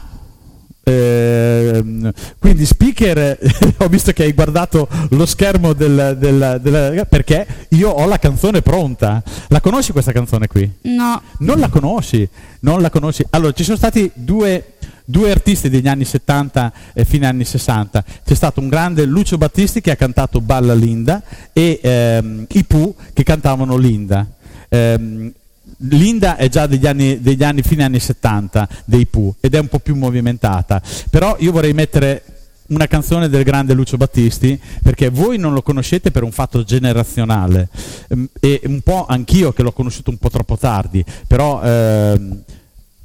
ehm, 0.83 2.11
quindi 2.39 2.65
speaker, 2.65 3.37
ho 3.77 3.87
visto 3.87 4.11
che 4.11 4.23
hai 4.23 4.33
guardato 4.33 4.87
lo 5.11 5.25
schermo 5.25 5.73
del, 5.73 6.15
del- 6.19 6.59
della- 6.61 7.05
perché 7.05 7.45
io 7.69 7.89
ho 7.89 8.05
la 8.07 8.19
canzone 8.19 8.61
pronta. 8.61 9.21
La 9.47 9.61
conosci 9.61 9.91
questa 9.91 10.11
canzone 10.11 10.47
qui? 10.47 10.69
No. 10.83 11.21
Non 11.39 11.59
la 11.59 11.69
conosci, 11.69 12.27
non 12.61 12.81
la 12.81 12.89
conosci. 12.89 13.23
Allora, 13.31 13.51
ci 13.53 13.63
sono 13.63 13.77
stati 13.77 14.09
due, 14.13 14.73
due 15.05 15.31
artisti 15.31 15.69
degli 15.69 15.87
anni 15.87 16.05
70 16.05 16.73
e 16.93 17.05
fine 17.05 17.27
anni 17.27 17.45
60. 17.45 18.03
C'è 18.25 18.33
stato 18.35 18.59
un 18.59 18.67
grande 18.69 19.05
Lucio 19.05 19.37
Battisti 19.37 19.81
che 19.81 19.91
ha 19.91 19.95
cantato 19.95 20.41
Balla 20.41 20.73
Linda 20.73 21.21
e 21.53 21.79
ehm, 21.81 22.45
i 22.49 22.63
Pooh 22.65 22.93
che 23.13 23.23
cantavano 23.23 23.77
Linda. 23.77 24.25
Ehm, 24.69 25.31
Linda 25.77 26.35
è 26.35 26.49
già 26.49 26.67
degli 26.67 26.85
anni, 26.85 27.21
degli 27.21 27.43
anni 27.43 27.61
fine 27.61 27.83
anni 27.83 27.99
70 27.99 28.67
dei 28.85 29.05
Pooh 29.05 29.35
ed 29.39 29.55
è 29.55 29.59
un 29.59 29.67
po' 29.67 29.79
più 29.79 29.95
movimentata. 29.95 30.81
Però 31.09 31.35
io 31.39 31.51
vorrei 31.51 31.73
mettere 31.73 32.23
una 32.67 32.87
canzone 32.87 33.29
del 33.29 33.43
grande 33.43 33.73
Lucio 33.73 33.97
Battisti 33.97 34.59
perché 34.81 35.09
voi 35.09 35.37
non 35.37 35.53
lo 35.53 35.61
conoscete 35.61 36.11
per 36.11 36.23
un 36.23 36.31
fatto 36.31 36.63
generazionale 36.63 37.69
Ehm, 38.13 38.29
e 38.39 38.61
un 38.65 38.81
po' 38.81 39.05
anch'io 39.07 39.51
che 39.51 39.63
l'ho 39.63 39.71
conosciuto 39.71 40.11
un 40.11 40.17
po' 40.17 40.29
troppo 40.29 40.57
tardi, 40.57 41.03
però 41.27 41.61
ehm, 41.61 42.43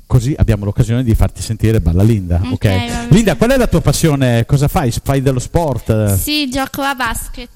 così 0.09 0.35
abbiamo 0.37 0.65
l'occasione 0.65 1.05
di 1.05 1.15
farti 1.15 1.43
sentire 1.43 1.81
Balla 1.81 2.03
Linda. 2.03 2.41
Ok, 2.43 2.51
ok? 2.53 2.65
va 2.65 2.71
bene. 2.71 3.07
Linda, 3.11 3.37
qual 3.37 3.51
è 3.51 3.57
la 3.57 3.67
tua 3.69 3.83
passione? 3.83 4.45
Cosa 4.47 4.67
fai? 4.67 4.91
Fai 4.91 5.23
dello 5.23 5.39
sport? 5.39 6.15
Sì, 6.15 6.49
gioco 6.49 6.81
a 6.81 6.95
basket. 6.95 7.49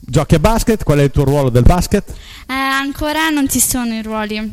Giochi 0.00 0.34
a 0.34 0.38
basket? 0.40 0.82
Qual 0.82 0.98
è 0.98 1.02
il 1.02 1.10
tuo 1.10 1.24
ruolo 1.24 1.50
del 1.50 1.62
basket? 1.62 2.08
Eh, 2.48 2.52
ancora 2.52 3.28
non 3.28 3.48
ci 3.48 3.60
sono 3.60 3.92
i 3.94 4.02
ruoli. 4.02 4.52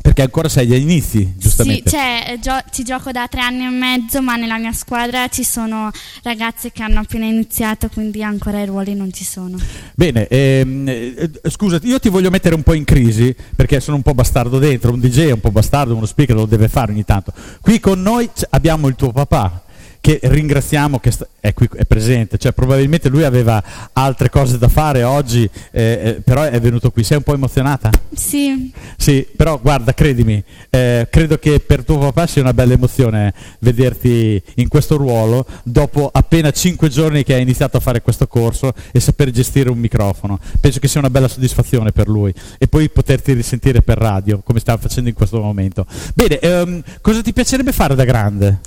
Perché 0.00 0.22
ancora 0.22 0.48
sei 0.48 0.66
agli 0.72 0.80
inizi, 0.80 1.18
Sì, 1.18 1.32
giustamente. 1.38 1.88
cioè, 1.90 2.24
eh, 2.30 2.38
gio- 2.40 2.62
ci 2.72 2.82
gioco 2.82 3.12
da 3.12 3.28
tre 3.28 3.40
anni 3.40 3.64
e 3.64 3.68
mezzo, 3.68 4.20
ma 4.20 4.34
nella 4.34 4.58
mia 4.58 4.72
squadra 4.72 5.28
ci 5.28 5.44
sono 5.44 5.90
ragazze 6.24 6.72
che 6.72 6.82
hanno 6.82 6.98
appena 7.00 7.24
iniziato, 7.26 7.88
quindi 7.88 8.20
ancora 8.22 8.60
i 8.60 8.66
ruoli 8.66 8.94
non 8.94 9.12
ci 9.12 9.24
sono. 9.24 9.56
Bene, 9.94 10.26
ehm, 10.26 10.88
eh, 10.88 11.30
scusa, 11.50 11.78
io 11.84 12.00
ti 12.00 12.08
voglio 12.08 12.30
mettere 12.30 12.56
un 12.56 12.62
po' 12.62 12.74
in 12.74 12.82
crisi 12.84 13.34
perché 13.54 13.78
sono 13.78 13.96
un 13.96 14.02
po' 14.02 14.12
bastardo 14.14 14.58
dentro, 14.58 14.92
un 14.92 14.98
DJ 14.98 15.28
è 15.28 15.32
un 15.32 15.40
po' 15.40 15.52
bastardo, 15.52 15.94
uno 15.94 16.06
speaker 16.06 16.34
lo 16.34 16.46
deve 16.46 16.68
fare 16.68 16.90
ogni 16.90 17.04
tanto. 17.04 17.32
Qui 17.60 17.78
con 17.78 18.02
noi 18.02 18.28
abbiamo 18.50 18.88
il 18.88 18.96
tuo 18.96 19.12
papà 19.12 19.61
che 20.02 20.18
ringraziamo 20.20 20.98
che 20.98 21.12
è 21.38 21.54
qui 21.54 21.68
è 21.76 21.84
presente, 21.84 22.36
cioè 22.36 22.50
probabilmente 22.50 23.08
lui 23.08 23.22
aveva 23.22 23.62
altre 23.92 24.30
cose 24.30 24.58
da 24.58 24.66
fare 24.66 25.04
oggi, 25.04 25.48
eh, 25.70 26.00
eh, 26.02 26.12
però 26.24 26.42
è 26.42 26.60
venuto 26.60 26.90
qui. 26.90 27.04
Sei 27.04 27.18
un 27.18 27.22
po' 27.22 27.34
emozionata? 27.34 27.88
Sì, 28.12 28.72
Sì, 28.96 29.24
però 29.36 29.60
guarda, 29.60 29.94
credimi, 29.94 30.42
eh, 30.70 31.06
credo 31.08 31.38
che 31.38 31.60
per 31.60 31.84
tuo 31.84 31.98
papà 31.98 32.26
sia 32.26 32.42
una 32.42 32.52
bella 32.52 32.72
emozione 32.72 33.32
vederti 33.60 34.42
in 34.56 34.66
questo 34.66 34.96
ruolo 34.96 35.46
dopo 35.62 36.10
appena 36.12 36.50
cinque 36.50 36.88
giorni 36.88 37.22
che 37.22 37.34
hai 37.34 37.42
iniziato 37.42 37.76
a 37.76 37.80
fare 37.80 38.02
questo 38.02 38.26
corso 38.26 38.74
e 38.90 38.98
saper 38.98 39.30
gestire 39.30 39.70
un 39.70 39.78
microfono. 39.78 40.40
Penso 40.60 40.80
che 40.80 40.88
sia 40.88 40.98
una 40.98 41.10
bella 41.10 41.28
soddisfazione 41.28 41.92
per 41.92 42.08
lui 42.08 42.34
e 42.58 42.66
poi 42.66 42.90
poterti 42.90 43.34
risentire 43.34 43.82
per 43.82 43.98
radio, 43.98 44.40
come 44.44 44.58
stiamo 44.58 44.80
facendo 44.80 45.08
in 45.08 45.14
questo 45.14 45.40
momento. 45.40 45.86
Bene, 46.12 46.40
ehm, 46.40 46.82
cosa 47.00 47.22
ti 47.22 47.32
piacerebbe 47.32 47.70
fare 47.70 47.94
da 47.94 48.04
grande? 48.04 48.58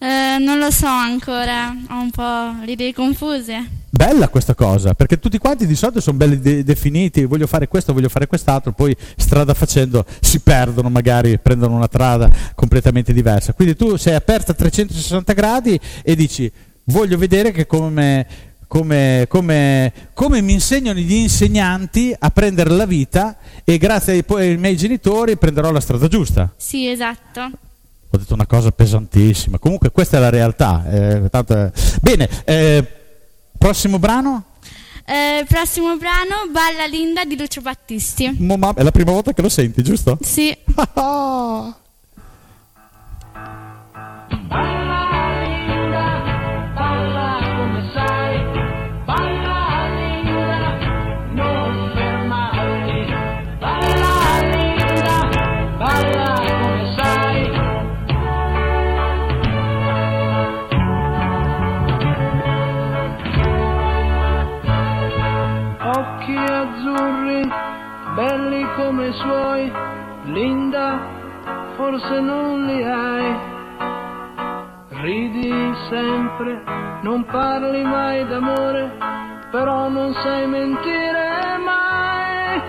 Eh, 0.00 0.38
non 0.38 0.58
lo 0.58 0.70
so 0.70 0.86
ancora, 0.86 1.74
ho 1.90 2.00
un 2.00 2.10
po' 2.10 2.64
le 2.64 2.72
idee 2.72 2.94
confuse. 2.94 3.68
Bella 3.90 4.28
questa 4.28 4.54
cosa, 4.54 4.94
perché 4.94 5.18
tutti 5.18 5.38
quanti 5.38 5.66
di 5.66 5.74
solito 5.74 6.00
sono 6.00 6.16
belli 6.16 6.38
de- 6.38 6.62
definiti, 6.62 7.24
voglio 7.24 7.48
fare 7.48 7.66
questo, 7.66 7.92
voglio 7.92 8.08
fare 8.08 8.28
quest'altro, 8.28 8.70
poi 8.70 8.96
strada 9.16 9.54
facendo 9.54 10.04
si 10.20 10.38
perdono 10.38 10.88
magari, 10.88 11.38
prendono 11.40 11.74
una 11.74 11.86
strada 11.86 12.30
completamente 12.54 13.12
diversa. 13.12 13.54
Quindi 13.54 13.74
tu 13.74 13.96
sei 13.96 14.14
aperta 14.14 14.52
a 14.52 14.54
360 14.54 15.32
gradi 15.32 15.80
e 16.04 16.14
dici 16.14 16.50
voglio 16.84 17.18
vedere 17.18 17.50
che 17.50 17.66
come, 17.66 18.24
come, 18.68 19.26
come, 19.28 19.92
come 20.14 20.40
mi 20.42 20.52
insegnano 20.52 21.00
gli 21.00 21.14
insegnanti 21.14 22.14
a 22.16 22.30
prendere 22.30 22.70
la 22.70 22.86
vita 22.86 23.36
e 23.64 23.78
grazie 23.78 24.12
ai, 24.12 24.22
poi 24.22 24.50
ai 24.50 24.56
miei 24.58 24.76
genitori 24.76 25.36
prenderò 25.36 25.72
la 25.72 25.80
strada 25.80 26.06
giusta. 26.06 26.52
Sì, 26.56 26.88
esatto. 26.88 27.50
Ho 28.10 28.16
detto 28.16 28.32
una 28.34 28.46
cosa 28.46 28.70
pesantissima, 28.70 29.58
comunque 29.58 29.90
questa 29.90 30.16
è 30.16 30.20
la 30.20 30.30
realtà. 30.30 30.82
eh, 30.90 31.28
tanto- 31.30 31.70
Bene, 32.00 32.28
eh, 32.44 32.86
prossimo 33.58 33.98
brano? 33.98 34.44
Eh, 35.04 35.44
prossimo 35.48 35.96
brano, 35.96 36.50
Balla 36.50 36.86
Linda 36.86 37.24
di 37.24 37.36
Lucio 37.36 37.60
Battisti. 37.60 38.34
Mo- 38.40 38.56
ma- 38.56 38.74
è 38.74 38.82
la 38.82 38.90
prima 38.90 39.12
volta 39.12 39.32
che 39.32 39.42
lo 39.42 39.48
senti, 39.48 39.82
giusto? 39.82 40.18
Sì. 40.20 40.56
come 68.78 69.08
i 69.08 69.12
suoi, 69.12 69.72
Linda, 70.26 71.00
forse 71.74 72.20
non 72.20 72.64
li 72.64 72.82
hai. 72.84 73.36
Ridi 75.02 75.74
sempre, 75.88 76.62
non 77.02 77.24
parli 77.24 77.82
mai 77.82 78.24
d'amore, 78.28 78.96
però 79.50 79.88
non 79.88 80.14
sai 80.14 80.46
mentire 80.46 81.58
mai. 81.64 82.62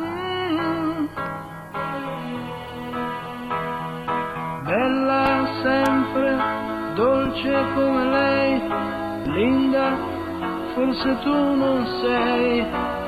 Mm. 0.00 1.06
Bella 4.62 5.46
sempre, 5.62 6.36
dolce 6.94 7.64
come 7.74 8.04
lei, 8.04 8.62
linda, 9.24 9.96
forse 10.74 11.18
tu 11.18 11.34
non 11.34 11.84
sei. 12.00 13.01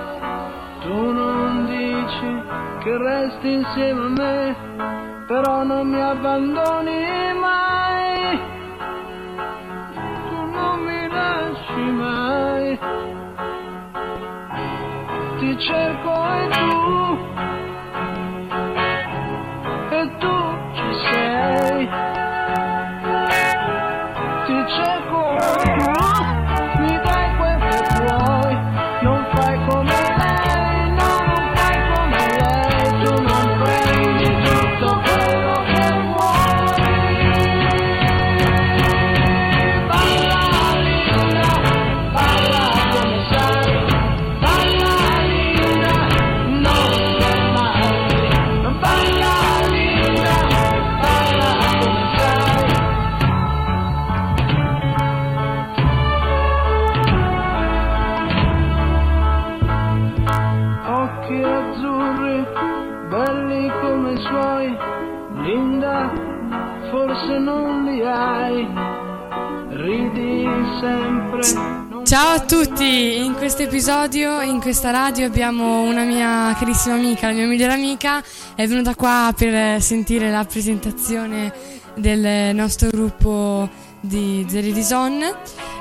Che 2.85 2.99
resti 2.99 3.51
insieme 3.51 4.01
a 4.05 4.09
me, 4.09 5.25
però 5.27 5.63
non 5.63 5.89
mi 5.89 6.03
abbandoni 6.03 7.33
mai. 7.41 8.39
Tu 10.29 10.45
non 10.51 10.81
mi 10.81 11.09
lasci 11.09 11.81
mai. 11.81 12.79
Ti 15.39 15.59
cerco 15.61 16.13
e 16.35 16.49
tu, 16.51 17.34
Ciao 72.15 72.35
a 72.35 72.41
tutti, 72.43 73.25
in 73.25 73.35
questo 73.35 73.63
episodio, 73.63 74.41
in 74.41 74.61
questa 74.61 74.93
radio 74.93 75.27
abbiamo 75.27 75.81
una 75.81 76.05
mia 76.05 76.55
carissima 76.57 76.95
amica, 76.95 77.27
la 77.27 77.33
mia 77.33 77.49
migliore 77.49 77.73
amica, 77.73 78.23
è 78.55 78.69
venuta 78.69 78.95
qua 78.95 79.35
per 79.37 79.83
sentire 79.83 80.31
la 80.31 80.45
presentazione 80.45 81.53
del 81.97 82.55
nostro 82.55 82.89
gruppo 82.91 83.69
di 83.99 84.47
Zeridison 84.49 85.25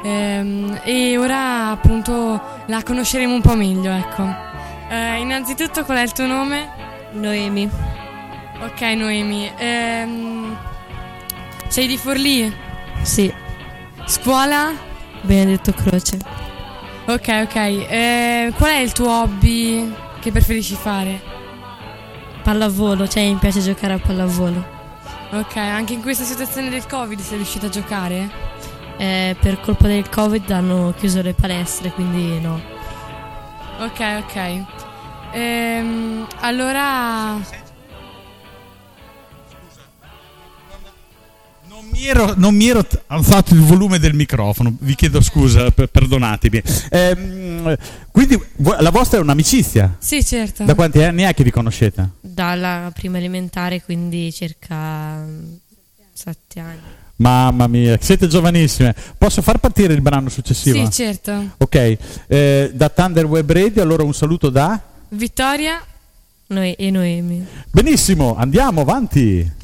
ehm, 0.04 0.82
e 0.84 1.20
ora 1.20 1.70
appunto 1.70 2.42
la 2.66 2.82
conosceremo 2.82 3.32
un 3.32 3.42
po' 3.42 3.54
meglio, 3.54 3.92
ecco. 3.92 4.26
Eh, 4.90 5.20
innanzitutto 5.20 5.86
qual 5.86 6.00
è 6.00 6.02
il 6.02 6.14
tuo 6.14 6.26
nome? 6.26 6.68
Noemi. 7.12 7.70
Ok 8.60 8.82
Noemi, 8.82 9.52
ehm, 9.56 10.58
sei 11.68 11.86
di 11.86 11.98
Forlì? 11.98 12.52
Sì. 13.04 13.32
Scuola? 14.08 14.93
Benedetto 15.24 15.72
Croce. 15.72 16.18
Ok, 17.06 17.28
ok. 17.44 17.56
Eh, 17.56 18.54
qual 18.56 18.72
è 18.72 18.80
il 18.80 18.92
tuo 18.92 19.10
hobby 19.10 19.92
che 20.20 20.32
preferisci 20.32 20.76
fare? 20.76 21.20
Pallavolo, 22.44 23.08
cioè 23.08 23.24
mi 23.24 23.36
piace 23.36 23.62
giocare 23.62 23.94
a 23.94 24.00
pallavolo. 24.00 24.64
Ok, 25.32 25.56
anche 25.58 25.94
in 25.94 26.02
questa 26.02 26.24
situazione 26.24 26.70
del 26.70 26.86
Covid 26.86 27.20
sei 27.20 27.38
riuscito 27.38 27.66
a 27.66 27.70
giocare? 27.70 28.30
Eh, 28.98 29.36
per 29.40 29.60
colpa 29.60 29.88
del 29.88 30.08
Covid 30.08 30.50
hanno 30.52 30.94
chiuso 30.98 31.22
le 31.22 31.34
palestre, 31.34 31.92
quindi 31.92 32.40
no. 32.40 32.62
Ok, 33.80 34.00
ok. 34.20 34.66
Ehm, 35.32 36.28
allora... 36.42 37.62
mi 41.94 42.06
ero, 42.08 42.34
non 42.36 42.56
mi 42.56 42.68
ero 42.68 42.86
alzato 43.08 43.54
il 43.54 43.62
volume 43.62 44.00
del 44.00 44.14
microfono, 44.14 44.76
vi 44.80 44.96
chiedo 44.96 45.22
scusa, 45.22 45.72
per- 45.72 45.88
perdonatemi. 45.88 46.62
Ehm, 46.90 47.76
quindi 48.12 48.40
la 48.80 48.90
vostra 48.90 49.20
è 49.20 49.22
un'amicizia? 49.22 49.96
Sì, 50.00 50.24
certo. 50.24 50.64
Da 50.64 50.76
quanti 50.76 51.02
anni 51.04 51.24
è 51.24 51.34
che 51.34 51.44
vi 51.44 51.52
conoscete? 51.52 52.10
Dalla 52.20 52.92
prima 52.94 53.18
elementare, 53.18 53.82
quindi 53.84 54.32
circa 54.34 55.26
sette 56.14 56.60
anni. 56.60 57.02
Mamma 57.18 57.68
mia, 57.68 57.98
siete 58.02 58.28
giovanissime. 58.28 58.96
Posso 59.18 59.42
far 59.42 59.60
partire 59.60 59.94
il 59.94 60.02
brano 60.02 60.30
successivo? 60.30 60.84
Sì, 60.86 60.92
certo. 60.92 61.52
Ok, 61.58 61.98
eh, 62.28 62.72
da 62.74 62.90
Thunder 62.90 63.26
Web 63.26 63.52
Radio, 63.52 63.82
allora 63.82 64.04
un 64.04 64.14
saluto 64.14 64.50
da... 64.50 64.82
Vittoria 65.10 65.80
e 66.48 66.92
Noemi. 66.92 67.46
Benissimo, 67.72 68.36
andiamo 68.36 68.82
avanti. 68.82 69.62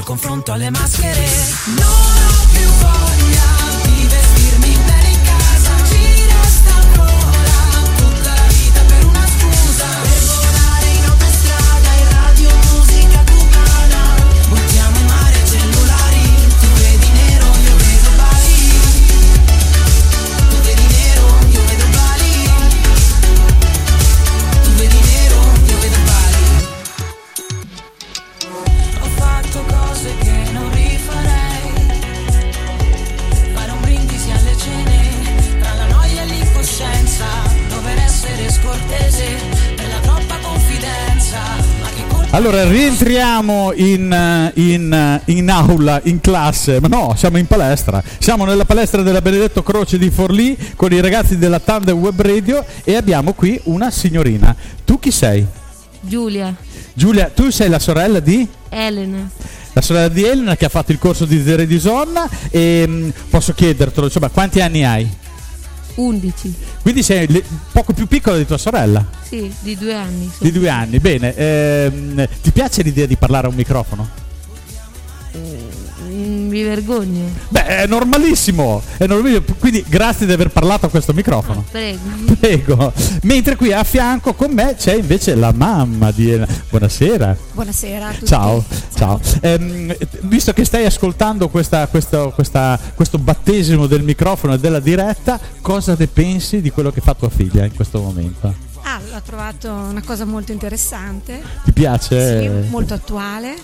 Preferisco 0.00 0.02
il 0.02 0.04
confronto 0.04 0.52
alle 0.52 0.70
maschere. 0.70 1.26
Non 1.76 2.29
Allora 42.40 42.66
rientriamo 42.66 43.74
in, 43.74 44.50
in, 44.54 45.20
in 45.26 45.50
aula, 45.50 46.00
in 46.04 46.22
classe, 46.22 46.80
ma 46.80 46.88
no, 46.88 47.12
siamo 47.14 47.36
in 47.36 47.44
palestra. 47.44 48.02
Siamo 48.18 48.46
nella 48.46 48.64
palestra 48.64 49.02
della 49.02 49.20
Benedetto 49.20 49.62
Croce 49.62 49.98
di 49.98 50.08
Forlì 50.08 50.56
con 50.74 50.90
i 50.90 51.02
ragazzi 51.02 51.36
della 51.36 51.60
Thunder 51.60 51.92
Web 51.92 52.18
Radio 52.22 52.64
e 52.82 52.96
abbiamo 52.96 53.34
qui 53.34 53.60
una 53.64 53.90
signorina. 53.90 54.56
Tu 54.86 54.98
chi 54.98 55.10
sei? 55.10 55.44
Giulia. 56.00 56.56
Giulia, 56.94 57.28
tu 57.28 57.50
sei 57.50 57.68
la 57.68 57.78
sorella 57.78 58.20
di? 58.20 58.48
Elena. 58.70 59.28
La 59.74 59.82
sorella 59.82 60.08
di 60.08 60.24
Elena 60.24 60.56
che 60.56 60.64
ha 60.64 60.70
fatto 60.70 60.92
il 60.92 60.98
corso 60.98 61.26
di 61.26 61.42
Zeredison 61.42 62.26
e 62.48 62.86
mh, 62.88 63.12
posso 63.28 63.52
chiedertelo, 63.52 64.06
insomma, 64.06 64.30
quanti 64.30 64.62
anni 64.62 64.82
hai? 64.82 65.06
11. 65.96 66.54
Quindi 66.82 67.02
sei 67.02 67.26
le- 67.28 67.44
poco 67.72 67.92
più 67.92 68.06
piccola 68.06 68.36
di 68.36 68.46
tua 68.46 68.58
sorella, 68.58 69.04
Sì, 69.28 69.52
di 69.60 69.76
due 69.76 69.94
anni. 69.94 70.30
di 70.38 70.52
due 70.52 70.68
anni. 70.68 70.98
Bene, 70.98 71.34
ehm, 71.34 72.28
ti 72.42 72.50
piace 72.50 72.82
l'idea 72.82 73.06
di 73.06 73.16
parlare 73.16 73.46
a 73.46 73.50
un 73.50 73.56
microfono? 73.56 74.08
Mm, 75.36 75.68
Mi 76.20 76.62
vergogno. 76.62 77.28
Beh, 77.48 77.64
è 77.66 77.86
normalissimo, 77.86 78.82
è 78.96 79.06
normalissimo. 79.06 79.56
Quindi 79.58 79.84
grazie 79.88 80.26
di 80.26 80.32
aver 80.32 80.50
parlato 80.50 80.86
a 80.86 80.88
questo 80.88 81.12
microfono. 81.12 81.64
Prego. 81.70 81.98
Prego. 82.38 82.92
Mentre 83.22 83.56
qui 83.56 83.72
a 83.72 83.84
fianco 83.84 84.34
con 84.34 84.52
me 84.52 84.74
c'è 84.76 84.94
invece 84.94 85.34
la 85.34 85.52
mamma 85.52 86.10
di 86.10 86.30
Elena. 86.30 86.46
Buonasera. 86.68 87.36
Buonasera 87.52 88.08
a 88.08 88.12
tutti. 88.12 88.26
Ciao, 88.26 88.64
ciao. 88.94 89.20
Ehm, 89.40 89.94
visto 90.22 90.52
che 90.52 90.64
stai 90.64 90.84
ascoltando 90.84 91.48
questa- 91.48 91.86
questo, 91.86 92.32
questa- 92.34 92.78
questo 92.94 93.18
battesimo 93.18 93.86
del 93.86 94.02
microfono 94.02 94.54
e 94.54 94.58
della 94.58 94.80
diretta, 94.80 95.38
cosa 95.60 95.94
ne 95.98 96.06
pensi 96.06 96.60
di 96.60 96.70
quello 96.70 96.90
che 96.90 97.00
fa 97.00 97.14
tua 97.14 97.28
figlia 97.30 97.64
in 97.64 97.74
questo 97.74 98.00
momento? 98.00 98.68
Ah, 98.82 98.98
l'ho 99.12 99.20
trovato 99.24 99.70
una 99.70 100.02
cosa 100.04 100.24
molto 100.24 100.52
interessante, 100.52 101.40
Ti 101.64 101.72
piace? 101.72 102.40
sì, 102.64 102.68
molto 102.70 102.94
attuale 102.94 103.54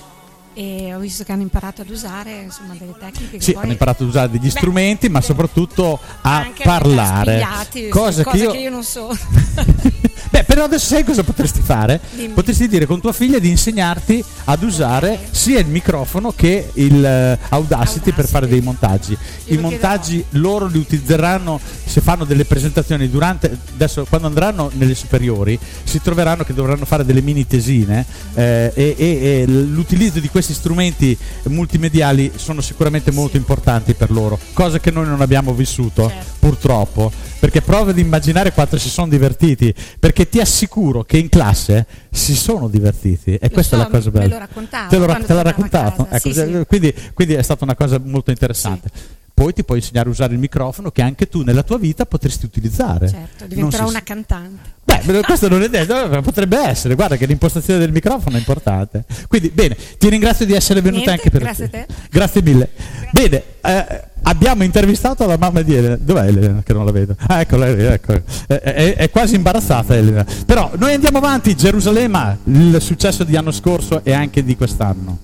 e 0.59 0.95
ho 0.95 0.99
visto 0.99 1.23
che 1.23 1.33
hanno 1.33 1.43
imparato 1.43 1.83
ad 1.83 1.91
usare 1.91 2.41
insomma 2.45 2.75
delle 2.79 2.95
tecniche 2.99 3.37
che 3.37 3.43
Sì, 3.43 3.53
poi 3.53 3.65
hanno 3.65 3.73
imparato 3.73 4.05
ad 4.05 4.09
usare 4.09 4.31
degli 4.31 4.45
Beh, 4.45 4.51
strumenti, 4.51 5.11
ma 5.11 5.21
soprattutto 5.21 6.01
a 6.23 6.51
parlare. 6.63 7.33
spigliati, 7.41 7.89
Cosa 7.91 8.23
cose 8.25 8.47
che 8.49 8.57
io, 8.57 8.71
non 8.71 8.83
so. 8.83 9.11
Beh, 10.31 10.45
però 10.45 10.64
adesso 10.64 10.87
sai 10.87 11.05
cosa 11.05 11.22
potresti 11.22 11.61
fare? 11.61 12.01
Dimmi. 12.14 12.35
Potresti 12.35 12.68
dire 12.68 12.87
con 12.87 13.01
tua 13.01 13.12
figlia 13.12 13.39
di 13.39 13.49
insegnarti 13.49 14.22
ad 14.45 14.62
usare 14.62 15.18
sia 15.31 15.59
il 15.59 15.66
microfono 15.66 16.33
che 16.35 16.70
il 16.74 17.05
eh, 17.05 17.39
Audacity, 17.49 18.12
per 18.12 18.27
fare 18.27 18.47
dei 18.49 18.61
montaggi. 18.61 19.16
I 19.47 19.57
montaggi 19.59 20.24
loro 20.31 20.66
li 20.66 20.79
utilizzeranno 20.79 21.61
se 21.85 22.01
fanno 22.01 22.24
delle 22.24 22.45
presentazioni 22.45 23.09
durante 23.09 23.57
adesso 23.72 24.05
quando 24.09 24.27
andranno 24.27 24.70
nelle 24.74 24.95
superiori 24.95 25.59
si 25.85 26.01
troveranno 26.03 26.45
che 26.45 26.53
dovranno 26.53 26.85
fare 26.85 27.05
delle 27.05 27.22
mini 27.22 27.47
tesine 27.47 28.05
eh, 28.35 28.72
e, 28.74 28.95
e- 28.99 29.05
e 29.43 29.47
l'utilizzo 29.47 30.20
di 30.20 30.29
questi 30.29 30.53
strumenti 30.53 31.16
multimediali 31.45 32.33
sono 32.37 32.61
sicuramente 32.61 33.11
molto 33.12 33.37
importanti 33.37 33.95
per 33.95 34.11
loro, 34.11 34.39
cosa 34.53 34.79
che 34.81 34.91
noi 34.91 35.07
non 35.07 35.20
abbiamo 35.20 35.53
vissuto 35.53 36.11
purtroppo, 36.39 37.11
perché 37.39 37.61
prova 37.61 37.91
ad 37.91 37.99
immaginare 37.99 38.53
quanto 38.53 38.79
si 38.79 38.89
sono 38.89 39.09
divertiti, 39.09 39.74
perché 39.99 40.16
ti 40.29 40.41
assicuro 40.41 41.03
che 41.05 41.19
in 41.19 41.29
classe 41.29 41.87
si 42.11 42.35
sono 42.35 42.69
divertiti 42.69 43.35
e 43.35 43.39
Lo 43.43 43.49
questa 43.51 43.77
so, 43.77 43.83
è 43.83 43.85
la 43.85 43.91
cosa 43.91 44.11
bella. 44.11 44.27
lo 44.29 44.39
raccontavo 44.39 44.89
Te, 44.89 44.97
lo 44.99 45.07
te 45.07 45.35
l'ha 45.35 45.43
raccontato? 45.43 46.07
Ecco, 46.11 46.33
sì, 46.33 46.33
sì. 46.33 46.64
Quindi, 46.67 46.95
quindi 47.12 47.35
è 47.35 47.43
stata 47.43 47.64
una 47.64 47.75
cosa 47.75 48.01
molto 48.03 48.31
interessante. 48.31 48.89
Poi 49.37 49.53
ti 49.53 49.64
puoi 49.64 49.80
insegnare 49.80 50.09
a 50.09 50.12
usare 50.12 50.32
il 50.32 50.39
microfono 50.39 50.91
che 50.91 51.03
anche 51.03 51.28
tu 51.28 51.43
nella 51.43 51.62
tua 51.62 51.76
vita 51.76 52.07
potresti 52.07 52.47
utilizzare. 52.47 53.07
Certo, 53.07 53.45
diventerò 53.47 53.84
si- 53.84 53.91
una 53.91 54.03
cantante. 54.03 54.70
Beh, 54.82 55.20
questo 55.24 55.47
non 55.49 55.61
è 55.62 55.68
detto, 55.68 56.11
eh, 56.11 56.22
potrebbe 56.22 56.57
essere, 56.66 56.95
guarda 56.95 57.16
che 57.16 57.26
l'impostazione 57.26 57.78
del 57.78 57.93
microfono 57.93 58.37
è 58.37 58.39
importante. 58.39 59.05
Quindi, 59.28 59.51
bene, 59.51 59.76
ti 59.99 60.09
ringrazio 60.09 60.47
di 60.47 60.55
essere 60.55 60.80
venuta 60.80 61.11
Niente, 61.11 61.11
anche 61.11 61.30
per 61.30 61.43
grazie 61.43 61.64
a 61.66 61.68
te. 61.68 61.87
Grazie 62.11 62.41
mille. 62.43 62.70
Bene, 63.11 63.43
eh, 63.61 64.03
abbiamo 64.22 64.62
intervistato 64.64 65.26
la 65.26 65.37
mamma 65.37 65.61
di 65.61 65.74
Elena. 65.74 65.97
Dov'è 66.01 66.24
Elena? 66.28 66.62
Che 66.64 66.72
non 66.72 66.87
la 66.87 66.93
vedo. 66.93 67.14
Ah, 67.26 67.41
eccola, 67.41 67.66
ecco. 67.68 68.14
È, 68.47 68.55
è- 68.55 68.95
è 68.97 69.11
quasi 69.11 69.34
imbarazzata 69.34 69.95
Elena. 69.95 70.24
Però 70.47 70.70
noi 70.78 70.95
andiamo 70.95 71.18
avanti, 71.18 71.55
Gerusalemme, 71.55 72.39
il 72.45 72.78
successo 72.80 73.22
di 73.22 73.37
anno 73.37 73.51
scorso 73.51 74.03
e 74.03 74.14
anche 74.14 74.43
di 74.43 74.57
quest'anno. 74.57 75.18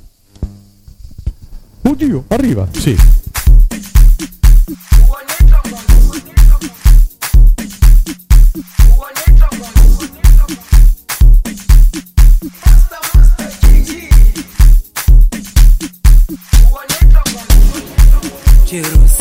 Oddio, 1.81 2.25
arriva, 2.29 2.69
sì. 2.79 2.95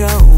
Go. 0.00 0.29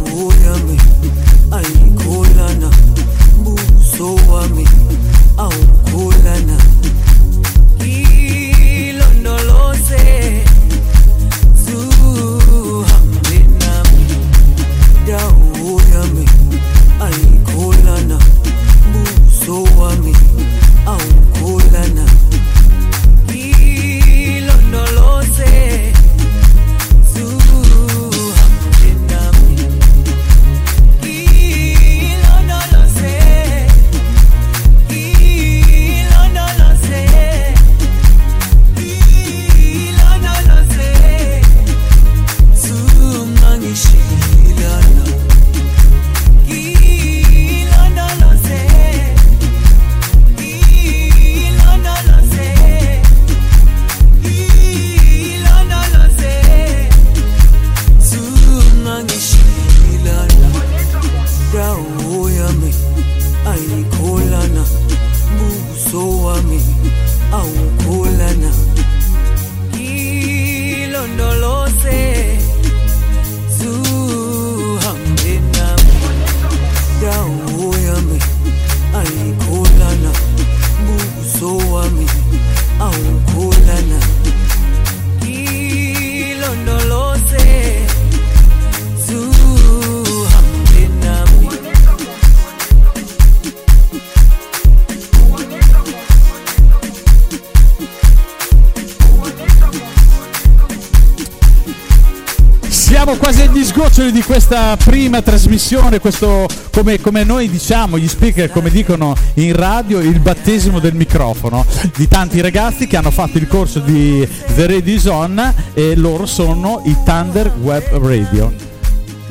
Sgoccioli 104.02 104.12
di 104.12 104.22
questa 104.22 104.76
prima 104.76 105.22
trasmissione, 105.22 106.00
questo 106.00 106.46
come, 106.72 107.00
come 107.00 107.22
noi 107.22 107.48
diciamo, 107.48 107.98
gli 107.98 108.08
speaker 108.08 108.50
come 108.50 108.70
dicono 108.70 109.14
in 109.34 109.54
radio, 109.54 110.00
il 110.00 110.18
battesimo 110.18 110.80
del 110.80 110.94
microfono 110.94 111.64
di 111.96 112.08
tanti 112.08 112.40
ragazzi 112.40 112.86
che 112.86 112.96
hanno 112.96 113.10
fatto 113.12 113.38
il 113.38 113.46
corso 113.46 113.78
di 113.78 114.26
The 114.54 114.66
Radio 114.66 114.98
Zone 114.98 115.54
e 115.74 115.94
loro 115.94 116.26
sono 116.26 116.82
i 116.84 116.96
Thunder 117.04 117.52
Web 117.60 118.04
Radio. 118.04 118.52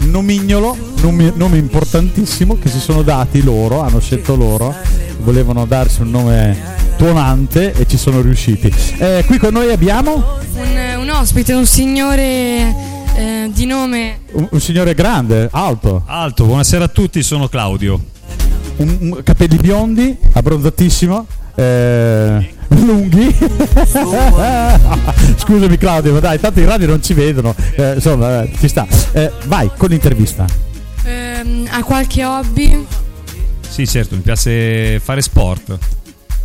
Nomignolo, 0.03 0.77
nome, 1.01 1.33
nome 1.35 1.57
importantissimo 1.57 2.57
che 2.57 2.69
si 2.69 2.79
sono 2.79 3.01
dati 3.01 3.43
loro, 3.43 3.81
hanno 3.81 3.99
scelto 3.99 4.35
loro, 4.35 4.73
volevano 5.19 5.65
darsi 5.65 6.01
un 6.01 6.11
nome 6.11 6.57
tuonante 6.97 7.73
e 7.73 7.85
ci 7.87 7.97
sono 7.97 8.21
riusciti. 8.21 8.73
Eh, 8.97 9.23
qui 9.27 9.37
con 9.37 9.53
noi 9.53 9.71
abbiamo 9.71 10.39
Un, 10.53 10.99
un 10.99 11.09
ospite, 11.09 11.53
un 11.53 11.65
signore 11.65 12.90
eh, 13.21 13.49
di 13.53 13.65
nome 13.65 14.21
un, 14.31 14.47
un 14.49 14.59
signore 14.59 14.93
grande, 14.95 15.47
alto. 15.51 16.03
Alto, 16.07 16.45
buonasera 16.45 16.85
a 16.85 16.87
tutti, 16.87 17.21
sono 17.21 17.47
Claudio. 17.47 17.99
un, 18.77 18.97
un- 18.99 19.21
capelli 19.23 19.57
biondi, 19.57 20.17
abbronzatissimo, 20.33 21.27
eh, 21.55 22.53
lunghi. 22.69 23.35
Scusami 25.37 25.77
Claudio, 25.77 26.13
ma 26.13 26.19
dai, 26.19 26.39
tanto 26.39 26.59
in 26.59 26.65
radio 26.65 26.87
non 26.87 27.03
ci 27.03 27.13
vedono, 27.13 27.53
eh, 27.75 27.93
insomma, 27.95 28.43
eh, 28.43 28.51
ci 28.59 28.67
sta. 28.67 28.87
Eh, 29.11 29.31
vai 29.45 29.69
con 29.77 29.89
l'intervista. 29.89 30.45
ehm, 31.03 31.67
ha 31.69 31.83
qualche 31.83 32.25
hobby. 32.25 32.85
Sì, 33.67 33.85
certo, 33.87 34.15
mi 34.15 34.21
piace 34.21 34.99
fare 34.99 35.21
sport. 35.21 35.77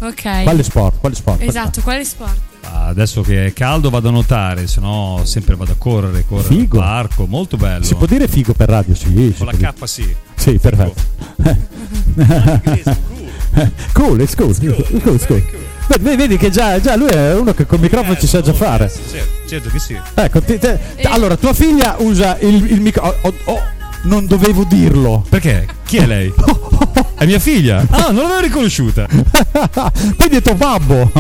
Ok. 0.01 0.43
Quale 0.43 0.63
sport? 0.63 1.01
Quale 1.01 1.15
sport? 1.15 1.41
Esatto, 1.43 1.81
quale 1.81 2.05
sport? 2.05 2.39
Adesso 2.73 3.21
che 3.23 3.47
è 3.47 3.53
caldo 3.53 3.91
vado 3.91 4.09
a 4.09 4.11
nuotare, 4.11 4.67
se 4.67 4.81
no 4.81 5.21
sempre 5.25 5.55
vado 5.57 5.73
a 5.73 5.75
correre, 5.77 6.25
correre 6.27 6.49
Figo. 6.55 6.79
al 6.79 6.85
parco, 6.85 7.27
molto 7.27 7.57
bello. 7.57 7.85
Si 7.85 7.95
può 7.95 8.07
dire 8.07 8.29
figo 8.29 8.53
per 8.55 8.69
radio? 8.69 8.95
Sì, 8.95 9.07
si 9.09 9.35
Con 9.39 9.47
la. 9.47 9.53
K 9.73 9.73
sì. 9.85 10.15
Sì, 10.35 10.59
perfetto. 10.59 11.03
cool, 13.93 14.21
it's 14.21 14.35
cool, 14.35 14.51
it's 14.51 14.59
cool, 14.61 15.15
it's 15.15 15.27
cool. 15.27 15.43
Vedi, 15.89 16.17
vedi 16.17 16.37
che 16.37 16.51
già, 16.51 16.81
già 16.81 16.97
lui 16.97 17.11
è 17.11 17.35
uno 17.35 17.55
che 17.55 17.65
col 17.67 17.79
microfono 17.81 18.17
ci 18.17 18.27
sa 18.27 18.41
già 18.41 18.53
fare. 18.53 18.89
Certo, 18.91 19.49
certo 19.49 19.69
che 19.71 19.79
sì. 19.79 19.97
Ecco, 20.15 20.41
ti- 20.43 20.59
te- 20.59 20.79
allora 21.05 21.37
tua 21.37 21.53
figlia 21.53 21.97
usa 21.99 22.37
il, 22.41 22.71
il 22.73 22.81
microfono. 22.81 23.35
non 24.03 24.27
dovevo 24.27 24.65
dirlo. 24.65 25.25
Perché? 25.29 25.67
Chi 25.85 25.99
è 25.99 26.07
lei? 26.07 26.33
È 27.19 27.25
mia 27.25 27.39
figlia. 27.39 27.83
Ah, 27.89 28.11
non 28.11 28.25
l'avevo 28.25 28.41
riconosciuta. 28.41 29.07
Quindi 30.17 30.37
è 30.37 30.43
tuo 30.43 30.55
babbo. 30.55 31.11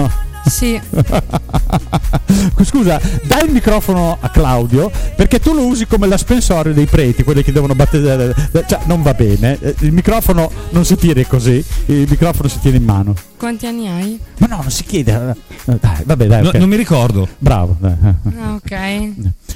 Sì. 0.47 0.80
Scusa, 2.64 3.01
dai 3.24 3.47
il 3.47 3.53
microfono 3.53 4.16
a 4.20 4.28
Claudio 4.30 4.90
perché 5.16 5.40
tu 5.40 5.53
lo 5.53 5.66
usi 5.66 5.86
come 5.86 6.07
l'aspensorio 6.07 6.72
dei 6.72 6.86
preti, 6.86 7.24
quelli 7.24 7.42
che 7.42 7.53
devono 7.53 7.74
battezzare. 7.74 8.34
Cioè, 8.66 8.80
non 8.84 9.03
va 9.03 9.12
bene. 9.14 9.59
Il 9.80 9.92
microfono 9.92 10.51
non 10.70 10.84
si 10.84 10.97
tiene 10.97 11.26
così, 11.26 11.64
il 11.86 12.07
microfono 12.09 12.49
si 12.49 12.61
tiene 12.61 12.76
in 12.76 12.84
mano. 12.84 13.14
Quanti 13.36 13.66
anni 13.66 13.88
hai? 13.88 14.20
Ma 14.38 14.47
no, 14.47 14.57
non 14.62 14.70
si 14.70 14.84
chiede. 14.84 15.34
Dai, 15.64 16.03
vabbè, 16.05 16.26
dai. 16.26 16.42
No, 16.42 16.49
ok. 16.49 16.55
non 16.55 16.68
mi 16.68 16.76
ricordo. 16.76 17.28
Bravo. 17.38 17.76
dai. 17.78 17.94
Ah, 18.38 18.55
ok. 18.55 19.12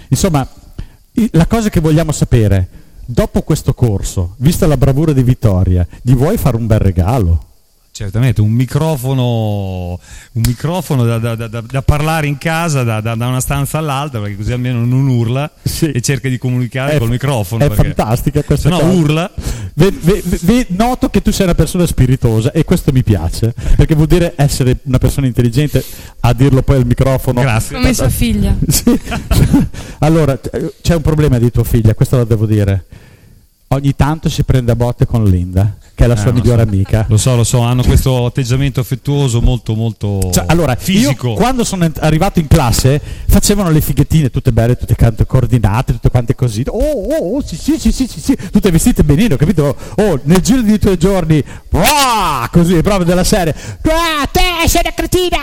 Insomma, 0.08 0.46
la 1.32 1.46
cosa 1.46 1.68
che 1.68 1.80
vogliamo 1.80 2.12
sapere, 2.12 2.68
dopo 3.04 3.42
questo 3.42 3.74
corso, 3.74 4.34
vista 4.38 4.66
la 4.66 4.76
bravura 4.76 5.12
di 5.12 5.22
Vittoria, 5.22 5.86
gli 6.02 6.14
vuoi 6.14 6.36
fare 6.36 6.56
un 6.56 6.66
bel 6.66 6.80
regalo? 6.80 7.44
Certamente, 8.00 8.40
un 8.40 8.52
microfono, 8.52 10.00
un 10.32 10.42
microfono 10.46 11.04
da, 11.04 11.18
da- 11.18 11.34
da- 11.34 11.60
da- 11.60 11.82
parlare 11.82 12.28
in 12.28 12.38
casa 12.38 12.82
da, 12.82 13.02
da- 13.02 13.14
da 13.14 13.26
una 13.26 13.40
stanza 13.40 13.76
all'altra, 13.76 14.20
perché 14.20 14.36
così 14.36 14.52
almeno 14.52 14.82
non 14.86 15.06
urla 15.06 15.50
e 15.80 16.00
cerca 16.00 16.30
di 16.30 16.38
comunicare 16.38 16.94
È- 16.94 16.98
col 16.98 17.10
microfono. 17.10 17.62
È 17.62 17.68
fantastica 17.68 18.42
questa 18.42 18.70
Se 18.70 18.74
no 18.74 18.80
cosa. 18.80 18.98
urla. 18.98 19.30
Ve- 19.74 19.92
ve- 20.00 20.22
ve- 20.24 20.66
noto 20.70 21.10
che 21.10 21.20
tu 21.20 21.30
sei 21.30 21.44
una 21.44 21.54
persona 21.54 21.84
spiritosa 21.84 22.52
e 22.52 22.64
questo 22.64 22.90
mi 22.90 23.02
piace, 23.02 23.52
perché 23.76 23.94
vuol 23.94 24.06
dire 24.06 24.32
essere 24.34 24.78
una 24.84 24.96
persona 24.96 25.26
intelligente 25.26 25.84
a 26.20 26.32
dirlo 26.32 26.62
poi 26.62 26.76
al 26.76 26.86
microfono. 26.86 27.42
Grazie. 27.42 27.76
Come 27.76 27.92
sua 27.92 28.08
figlia. 28.08 28.56
Sì. 28.66 28.98
allora, 30.00 30.40
c'è 30.80 30.94
un 30.94 31.02
problema 31.02 31.38
di 31.38 31.50
tua 31.50 31.64
figlia, 31.64 31.92
questo 31.92 32.16
lo 32.16 32.24
devo 32.24 32.46
dire. 32.46 32.84
Ogni 33.72 33.94
tanto 33.94 34.28
si 34.28 34.42
prende 34.42 34.72
a 34.72 34.74
botte 34.74 35.06
con 35.06 35.22
Linda, 35.26 35.76
che 35.94 36.02
è 36.02 36.08
la 36.08 36.14
Eh, 36.14 36.16
sua 36.16 36.32
migliore 36.32 36.64
so. 36.64 36.68
amica. 36.68 37.04
Lo 37.08 37.16
so, 37.16 37.36
lo 37.36 37.44
so, 37.44 37.60
hanno 37.60 37.84
questo 37.84 38.26
atteggiamento 38.26 38.80
affettuoso 38.80 39.40
molto, 39.40 39.76
molto 39.76 40.28
Cioè, 40.32 40.42
allora, 40.48 40.74
fisico. 40.74 41.28
io 41.28 41.34
quando 41.34 41.62
sono 41.62 41.88
arrivato 42.00 42.40
in 42.40 42.48
classe 42.48 43.00
facevano 43.28 43.70
le 43.70 43.80
fighettine 43.80 44.28
tutte 44.28 44.50
belle, 44.50 44.76
tutte 44.76 44.96
canto 44.96 45.24
coordinate, 45.24 45.92
tutte 45.92 46.10
quante 46.10 46.34
così. 46.34 46.64
Oh, 46.66 46.78
oh, 46.80 47.36
oh, 47.36 47.42
sì, 47.46 47.54
sì, 47.54 47.78
sì, 47.78 47.92
sì, 47.92 48.08
sì, 48.08 48.18
sì, 48.20 48.36
tutte 48.50 48.72
vestite 48.72 49.04
benino, 49.04 49.36
capito? 49.36 49.76
Oh, 49.98 50.18
nel 50.24 50.40
giro 50.40 50.62
di 50.62 50.76
due 50.76 50.96
giorni, 50.96 51.40
wow, 51.70 52.48
così, 52.50 52.82
proprio 52.82 53.04
della 53.04 53.22
serie. 53.22 53.54
Ah, 53.82 54.26
te 54.32 54.66
sei 54.68 54.80
una 54.82 54.92
cretina! 54.96 55.36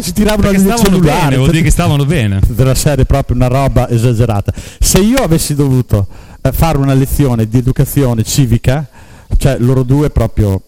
Si 0.00 0.14
tiravano 0.14 0.40
Perché 0.48 0.58
stavano 0.58 0.82
cellulare. 0.84 1.20
bene, 1.20 1.36
vuol 1.36 1.50
dire 1.50 1.62
che 1.64 1.70
stavano 1.70 2.06
bene. 2.06 2.40
Della 2.46 2.74
serie 2.74 3.04
proprio 3.04 3.36
una 3.36 3.48
roba 3.48 3.90
esagerata. 3.90 4.54
Se 4.78 4.98
io 5.00 5.18
avessi 5.18 5.54
dovuto 5.54 6.06
eh, 6.42 6.52
fare 6.52 6.78
una 6.78 6.94
lezione 6.94 7.48
di 7.48 7.58
educazione 7.58 8.22
civica, 8.22 8.86
cioè 9.36 9.56
loro 9.58 9.82
due 9.82 10.10
proprio 10.10 10.60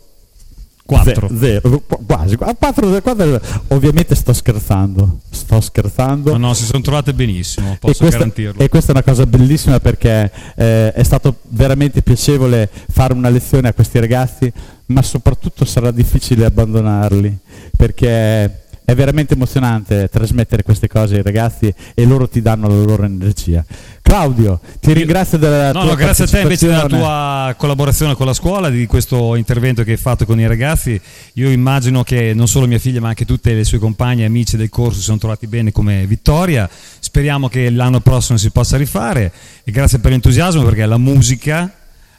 Quattro. 0.85 1.29
Ze- 1.29 1.37
zero, 1.39 1.81
qu- 1.87 2.05
quasi. 2.07 2.37
qu- 2.37 2.57
quattro- 2.59 3.01
quattro- 3.01 3.41
ovviamente 3.68 4.14
sto 4.14 4.33
scherzando. 4.33 5.20
Sto 5.31 5.61
scherzando. 5.61 6.33
No, 6.33 6.49
no, 6.49 6.55
si 6.55 6.64
sono 6.64 6.83
trovate 6.83 7.14
benissimo, 7.14 7.73
E 7.73 7.79
posso 7.79 7.99
questa, 8.01 8.18
garantirlo. 8.18 8.61
e 8.62 8.68
questa 8.68 8.93
è 8.93 8.95
una 8.97 9.05
cosa 9.05 9.25
bellissima 9.25 9.79
perché 9.81 10.31
eh, 10.57 10.93
è 10.93 11.03
stato 11.05 11.37
veramente 11.51 12.03
piacevole 12.03 12.68
fare 12.91 13.14
una 13.14 13.29
lezione 13.31 13.68
a 13.68 13.73
questi 13.73 14.01
ragazzi, 14.01 14.53
ma 14.87 15.01
soprattutto 15.03 15.64
sarà 15.64 15.91
difficile 15.93 16.45
abbandonarli 16.45 17.39
perché 17.75 18.64
è 18.93 18.95
veramente 18.95 19.34
emozionante 19.34 20.09
trasmettere 20.11 20.62
queste 20.62 20.86
cose 20.86 21.16
ai 21.16 21.22
ragazzi 21.22 21.72
e 21.95 22.05
loro 22.05 22.28
ti 22.28 22.40
danno 22.40 22.68
la 22.68 22.74
loro 22.74 23.05
energia. 23.05 23.64
Claudio, 24.03 24.61
ti 24.80 24.93
ringrazio 24.93 25.38
della 25.38 25.72
No, 25.72 25.80
tua 25.80 25.90
no, 25.90 25.95
grazie 25.95 26.24
a 26.24 26.26
te 26.28 26.40
invece 26.40 26.66
della 26.66 26.86
tua 26.86 27.55
collaborazione 27.57 28.14
con 28.14 28.26
la 28.26 28.34
scuola, 28.34 28.68
di 28.68 28.86
questo 28.86 29.36
intervento 29.36 29.82
che 29.84 29.93
hai 29.93 29.97
fatto 29.97 30.26
con 30.26 30.38
i 30.38 30.47
ragazzi. 30.47 31.01
Io 31.34 31.51
immagino 31.51 32.03
che 32.03 32.32
non 32.34 32.47
solo 32.47 32.66
mia 32.66 32.78
figlia, 32.78 33.01
ma 33.01 33.09
anche 33.09 33.24
tutte 33.24 33.55
le 33.55 33.64
sue 33.64 33.78
compagne 33.78 34.22
e 34.22 34.26
amici 34.26 34.57
del 34.57 34.68
corso 34.68 34.99
si 34.99 35.05
sono 35.05 35.18
trovati 35.18 35.47
bene 35.47 35.72
come 35.72 36.07
Vittoria. 36.07 36.68
Speriamo 36.99 37.49
che 37.49 37.70
l'anno 37.70 38.01
prossimo 38.01 38.36
si 38.38 38.51
possa 38.51 38.76
rifare 38.76 39.32
e 39.64 39.72
grazie 39.72 39.99
per 39.99 40.11
l'entusiasmo 40.11 40.62
perché 40.62 40.84
la 40.84 40.99
musica, 40.99 41.72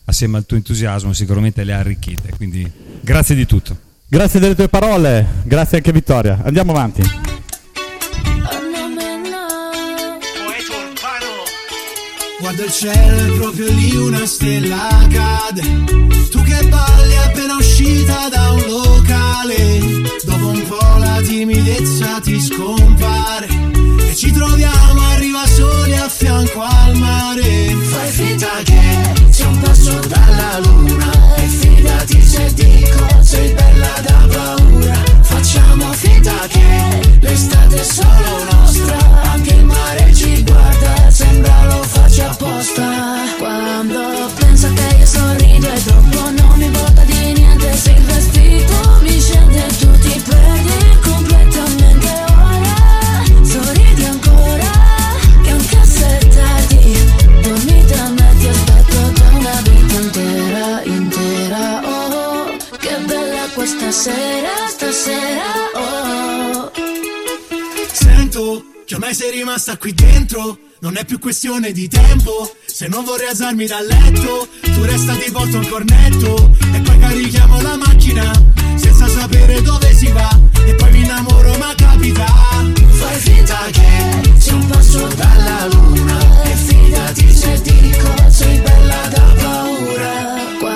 assieme 0.05 0.37
al 0.37 0.45
tuo 0.45 0.57
entusiasmo, 0.57 1.13
sicuramente 1.13 1.63
le 1.63 1.73
ha 1.73 1.79
arricchite. 1.79 2.33
Quindi 2.35 2.69
grazie 3.01 3.35
di 3.35 3.45
tutto. 3.45 3.82
Grazie 4.13 4.39
delle 4.39 4.53
tue 4.53 4.67
parole, 4.67 5.25
grazie 5.41 5.77
anche 5.77 5.91
Vittoria. 5.91 6.37
Andiamo 6.43 6.69
avanti. 6.69 7.32
Guarda 12.43 12.65
il 12.65 12.71
cielo, 12.73 13.15
è 13.15 13.37
proprio 13.37 13.71
lì 13.71 13.95
una 13.95 14.25
stella 14.25 15.07
cade. 15.09 15.61
Tu 16.29 16.41
che 16.43 16.67
balli 16.67 17.15
appena 17.23 17.55
uscita 17.55 18.27
da 18.27 18.51
un 18.51 18.63
locale. 18.67 19.79
Dopo 20.25 20.47
un 20.47 20.61
po' 20.67 20.97
la 20.97 21.21
timidezza 21.21 22.19
ti 22.19 22.41
scompare. 22.41 23.47
E 24.09 24.13
ci 24.13 24.29
troviamo, 24.33 25.01
arriva 25.11 25.47
soli 25.47 25.95
a 25.95 26.09
fianco 26.09 26.61
al 26.63 26.97
mare. 26.97 27.77
Fai 27.81 28.11
finta 28.11 28.49
che 28.63 29.13
sei 29.29 29.47
un 29.47 29.59
passo 29.59 29.99
dalla 30.05 30.59
luna. 30.65 31.35
E 31.37 31.47
fidati 31.47 32.21
se 32.21 32.53
dico, 32.55 33.21
sei 33.21 33.53
bella 33.53 34.01
da 34.01 34.27
paura. 34.29 35.01
Facciamo 35.21 35.93
finta 35.93 36.35
che 36.49 37.17
l'estate 37.21 37.79
è 37.79 37.83
solo 37.83 38.43
nostra. 38.51 39.21
Anche 39.31 39.53
il 39.53 39.63
mare 39.63 40.13
ci 40.13 40.43
guarda, 40.43 40.72
lo 41.65 41.83
faccia 41.83 42.29
apposta. 42.29 42.83
Quando 43.37 44.29
penso 44.39 44.71
te 44.73 44.95
io 44.97 45.05
sorrido 45.05 45.67
e 45.67 45.81
dopo 45.81 46.29
non 46.31 46.57
mi 46.57 46.72
sei 69.13 69.31
rimasta 69.31 69.77
qui 69.77 69.93
dentro. 69.93 70.57
Non 70.79 70.97
è 70.97 71.05
più 71.05 71.19
questione 71.19 71.71
di 71.71 71.87
tempo. 71.87 72.51
Se 72.65 72.87
non 72.87 73.03
vorrei 73.03 73.27
alzarmi 73.27 73.65
dal 73.67 73.85
letto, 73.85 74.47
tu 74.61 74.83
resta 74.83 75.15
ti 75.15 75.31
porto 75.31 75.57
un 75.57 75.67
cornetto. 75.67 76.55
E 76.73 76.79
poi 76.81 76.99
carichiamo 76.99 77.61
la 77.61 77.77
macchina 77.77 78.31
senza 78.75 79.07
sapere 79.07 79.61
dove 79.61 79.93
si 79.93 80.07
va. 80.07 80.39
E 80.65 80.73
poi 80.75 80.91
mi 80.91 81.01
innamoro, 81.01 81.55
ma 81.57 81.73
capita. 81.75 82.25
Fai 82.25 83.19
finta 83.19 83.59
che 83.71 84.39
sei 84.39 84.53
un 84.53 84.67
passo 84.67 85.07
dalla 85.15 85.67
luna. 85.71 86.43
E 86.43 86.55
fidati 86.55 87.35
se 87.35 87.61
dico, 87.61 88.29
sei 88.29 88.57
bella 88.59 89.07
da 89.09 89.33
paura. 89.41 90.72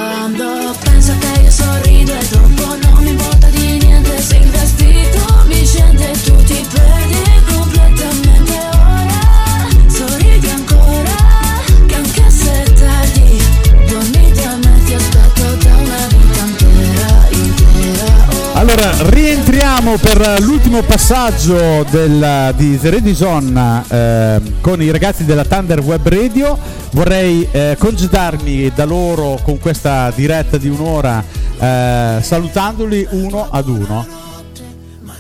Allora, 18.70 18.92
rientriamo 19.12 19.96
per 19.96 20.42
l'ultimo 20.42 20.82
passaggio 20.82 21.86
del, 21.90 22.54
di 22.58 22.78
The 22.78 22.90
Ready 22.90 23.16
Zone 23.16 23.84
eh, 23.88 24.42
con 24.60 24.82
i 24.82 24.92
ragazzi 24.92 25.24
della 25.24 25.46
Thunder 25.46 25.80
Web 25.80 26.06
Radio. 26.06 26.60
Vorrei 26.92 27.48
eh, 27.50 27.78
congedarmi 27.80 28.70
da 28.76 28.84
loro 28.84 29.40
con 29.42 29.58
questa 29.58 30.12
diretta 30.14 30.58
di 30.58 30.68
un'ora 30.68 31.24
eh, 31.58 32.18
salutandoli 32.22 33.08
uno 33.12 33.48
ad 33.50 33.70
uno. 33.70 34.06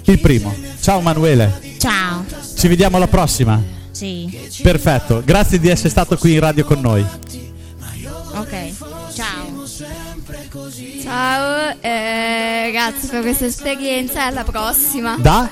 Il 0.04 0.20
primo, 0.20 0.54
ciao 0.82 1.00
Manuele, 1.00 1.58
Ciao. 1.78 2.26
ci 2.54 2.68
vediamo 2.68 2.98
alla 2.98 3.08
prossima. 3.08 3.64
Sì. 3.92 4.30
Perfetto, 4.62 5.22
grazie 5.24 5.58
di 5.58 5.70
essere 5.70 5.88
stato 5.88 6.18
qui 6.18 6.34
in 6.34 6.42
radio 6.42 6.66
con 6.66 6.82
noi. 6.82 7.06
Ciao, 11.08 11.74
eh, 11.80 12.70
grazie 12.74 13.08
per 13.08 13.22
questa 13.22 13.46
esperienza 13.46 14.24
e 14.24 14.24
alla 14.24 14.44
prossima. 14.44 15.16
Da? 15.18 15.50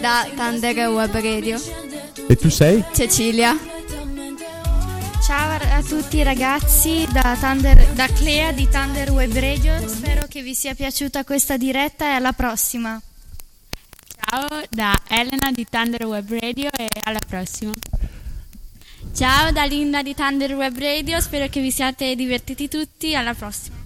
Da 0.00 0.26
Thunder 0.34 0.88
Web 0.88 1.12
Radio. 1.12 1.56
E 2.26 2.34
tu 2.34 2.48
sei? 2.48 2.84
Cecilia. 2.92 3.56
Ciao 5.24 5.50
a 5.50 5.76
a 5.76 5.82
tutti 5.84 6.20
ragazzi 6.24 7.06
da, 7.12 7.36
Thunder- 7.38 7.92
da 7.92 8.08
Clea 8.08 8.50
di 8.50 8.68
Thunder 8.68 9.12
Web 9.12 9.32
Radio, 9.38 9.86
spero 9.86 10.26
che 10.26 10.42
vi 10.42 10.52
sia 10.52 10.74
piaciuta 10.74 11.22
questa 11.22 11.56
diretta 11.56 12.06
e 12.06 12.14
alla 12.14 12.32
prossima. 12.32 13.00
Ciao 14.20 14.62
da 14.68 14.98
Elena 15.06 15.52
di 15.52 15.64
Thunder 15.70 16.06
Web 16.06 16.28
Radio 16.40 16.70
e 16.76 16.88
alla 17.04 17.20
prossima. 17.24 17.72
Ciao 19.14 19.52
da 19.52 19.62
Linda 19.62 20.02
di 20.02 20.12
Thunder 20.12 20.54
Web 20.54 20.76
Radio, 20.76 21.20
spero 21.20 21.46
che 21.46 21.60
vi 21.60 21.70
siate 21.70 22.16
divertiti 22.16 22.66
tutti, 22.66 23.14
alla 23.14 23.34
prossima. 23.34 23.77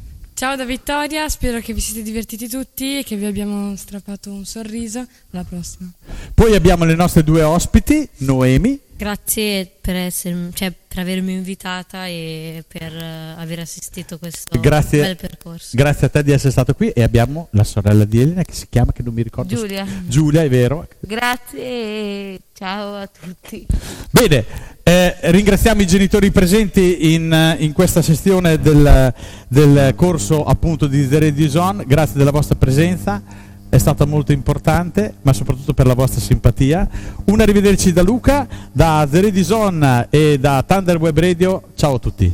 Ciao 0.43 0.57
da 0.57 0.65
Vittoria, 0.65 1.29
spero 1.29 1.61
che 1.61 1.73
vi 1.73 1.79
siete 1.79 2.03
divertiti 2.03 2.49
tutti 2.49 2.99
e 2.99 3.05
che 3.05 3.15
vi 3.15 3.27
abbiamo 3.27 3.77
strappato 3.77 4.33
un 4.33 4.45
sorriso. 4.45 5.07
Alla 5.31 5.45
prossima. 5.45 5.89
Poi 6.35 6.57
abbiamo 6.57 6.85
le 6.85 6.97
nostre 6.97 7.23
due 7.23 7.45
ospiti, 7.45 8.09
Noemi. 8.17 8.77
Grazie 8.97 9.71
per, 9.81 9.95
essermi- 9.95 10.53
cioè, 10.53 10.73
per 10.73 10.99
avermi 10.99 11.33
invitata 11.35 12.09
e 12.09 12.65
per 12.67 12.93
eh, 12.93 13.35
aver 13.37 13.61
assistito 13.61 14.15
a 14.15 14.19
questo 14.19 14.59
Grazie, 14.59 15.03
bel 15.03 15.17
percorso. 15.17 15.77
grazie 15.77 16.09
a 16.09 16.11
te 16.11 16.25
di 16.25 16.33
essere 16.33 16.51
stato 16.51 16.75
qui 16.75 16.91
e 16.91 17.05
abbiamo 17.05 17.47
la 17.53 17.63
sorella 17.63 18.05
di 18.05 18.21
Elena 18.21 18.43
che 18.43 18.53
si 18.53 18.67
chiama, 18.69 18.93
che 18.93 19.05
non 19.05 19.15
mi 19.15 19.23
ricordo. 19.23 19.55
Giulia. 19.55 19.87
Giulia, 20.09 20.43
è 20.43 20.49
vero. 20.49 20.89
Grazie 20.99 21.61
e 21.61 22.41
ciao 22.53 22.97
a 22.97 23.07
tutti. 23.07 23.65
Bene, 24.11 24.45
Eh, 24.85 25.17
ringraziamo 25.21 25.81
i 25.81 25.87
genitori 25.87 26.33
presenti 26.33 27.15
in, 27.15 27.57
in 27.59 27.73
questa 27.73 28.03
sessione 28.03 28.59
del, 28.59 29.15
del 29.47 29.95
corso 29.95 30.45
appunto 30.45 30.89
di 30.89 31.09
The 31.09 31.21
Radio 31.21 31.49
Zone, 31.49 31.85
grazie 31.87 32.19
della 32.19 32.33
vostra 32.33 32.57
presenza, 32.57 33.23
è 33.69 33.79
stata 33.79 34.05
molto 34.07 34.33
importante, 34.33 35.15
ma 35.23 35.33
soprattutto 35.33 35.73
per 35.73 35.87
la 35.87 35.95
vostra 35.95 36.21
simpatia. 36.21 36.89
Un 37.27 37.41
arrivederci 37.41 37.93
da 37.93 38.03
Luca, 38.03 38.49
da 38.73 39.07
The 39.09 39.21
Radio 39.21 39.45
Zone 39.45 40.09
e 40.11 40.39
da 40.41 40.65
Thunder 40.67 40.97
Web 40.97 41.17
Radio, 41.17 41.63
ciao 41.77 41.95
a 41.95 41.99
tutti. 42.01 42.33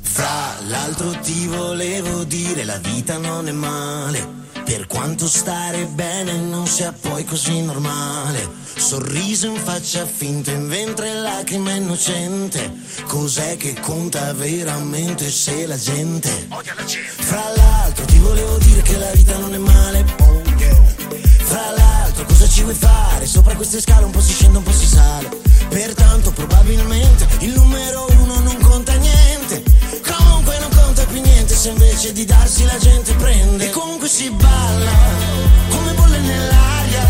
Fra 0.00 0.54
l'altro 0.68 1.10
ti 1.22 1.48
volevo 1.48 2.22
dire 2.22 2.62
la 2.62 2.78
vita 2.78 3.18
non 3.18 3.48
è 3.48 3.52
male 3.52 4.41
Per 4.72 4.86
quanto 4.86 5.28
stare 5.28 5.84
bene 5.84 6.32
non 6.32 6.66
sia 6.66 6.94
poi 6.98 7.26
così 7.26 7.60
normale. 7.60 8.48
Sorriso 8.74 9.46
in 9.46 9.56
faccia 9.56 10.06
finto 10.06 10.48
in 10.48 10.66
ventre 10.66 11.12
lacrime 11.12 11.74
innocente. 11.74 12.72
Cos'è 13.04 13.58
che 13.58 13.78
conta 13.78 14.32
veramente 14.32 15.30
se 15.30 15.66
la 15.66 15.76
gente? 15.76 16.48
Fra 17.18 17.52
l'altro 17.54 18.06
ti 18.06 18.16
volevo 18.16 18.56
dire 18.56 18.80
che 18.80 18.96
la 18.96 19.10
vita 19.10 19.36
non 19.36 19.52
è 19.52 19.58
male 19.58 20.06
oh 20.20 20.42
yeah. 20.56 20.82
Fra 21.42 21.70
l'altro 21.76 22.24
cosa 22.24 22.48
ci 22.48 22.62
vuoi 22.62 22.74
fare? 22.74 23.26
Sopra 23.26 23.54
queste 23.54 23.78
scale 23.78 24.06
un 24.06 24.10
po' 24.10 24.22
si 24.22 24.32
scende 24.32 24.56
un 24.56 24.64
po' 24.64 24.72
si 24.72 24.86
sale. 24.86 25.28
Pertanto 25.68 26.30
probabilmente 26.30 27.26
il 27.40 27.52
numero 27.52 28.06
uno 28.20 28.40
non 28.40 28.56
conta 28.62 28.91
niente 31.42 31.56
se 31.56 31.70
invece 31.70 32.12
di 32.12 32.24
darsi 32.24 32.64
la 32.64 32.78
gente 32.78 33.12
prende. 33.14 33.66
E 33.66 33.70
comunque 33.70 34.08
si 34.08 34.30
balla 34.30 34.90
come 35.70 35.92
bolle 35.92 36.18
nell'aria. 36.18 37.04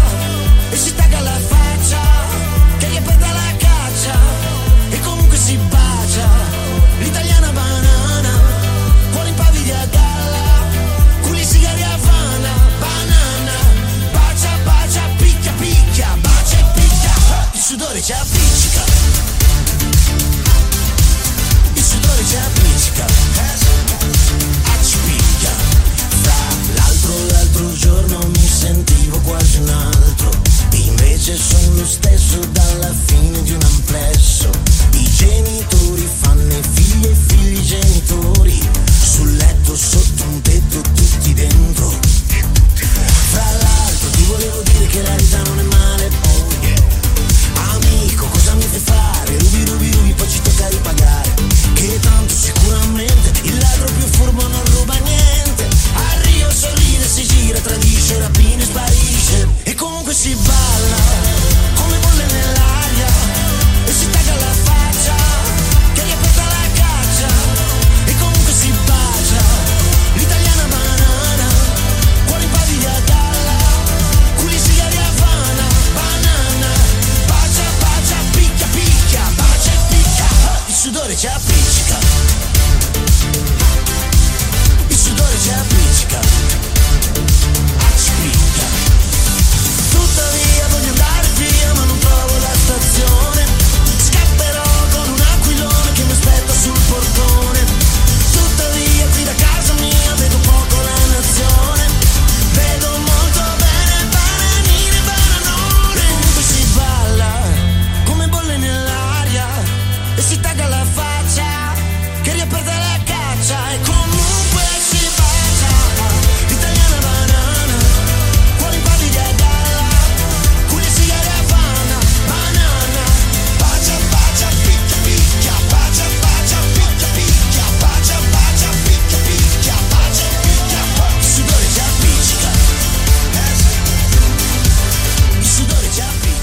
E 0.71 0.77
si 0.77 0.95
tagga 0.95 1.21
la 1.21 1.39
faccia 1.39 2.01
che 2.79 2.87
gli 2.89 3.01
perda 3.01 3.27
la 3.27 3.57
caccia. 3.59 4.17
E 4.91 5.01
comunque 5.01 5.37
si 5.37 5.57
bacia. 5.69 6.29
L'italiana 6.99 7.51
banana 7.51 8.41
Cuori 9.13 9.29
impavidi 9.31 9.73
a 9.73 9.87
galla 9.87 10.63
Culi 11.23 11.45
sigari 11.45 11.83
a 11.83 11.93
Havana 11.95 12.55
Banana. 12.79 13.57
Bacia, 14.13 14.57
bacia, 14.63 15.01
picchia, 15.17 15.53
picchia 15.59 16.17
Bacia 16.21 16.59
e 16.59 16.65
picchia. 16.75 17.51
Il 17.53 17.61
sudore 17.61 18.01
ci 18.01 18.13
appiccica 18.13 19.12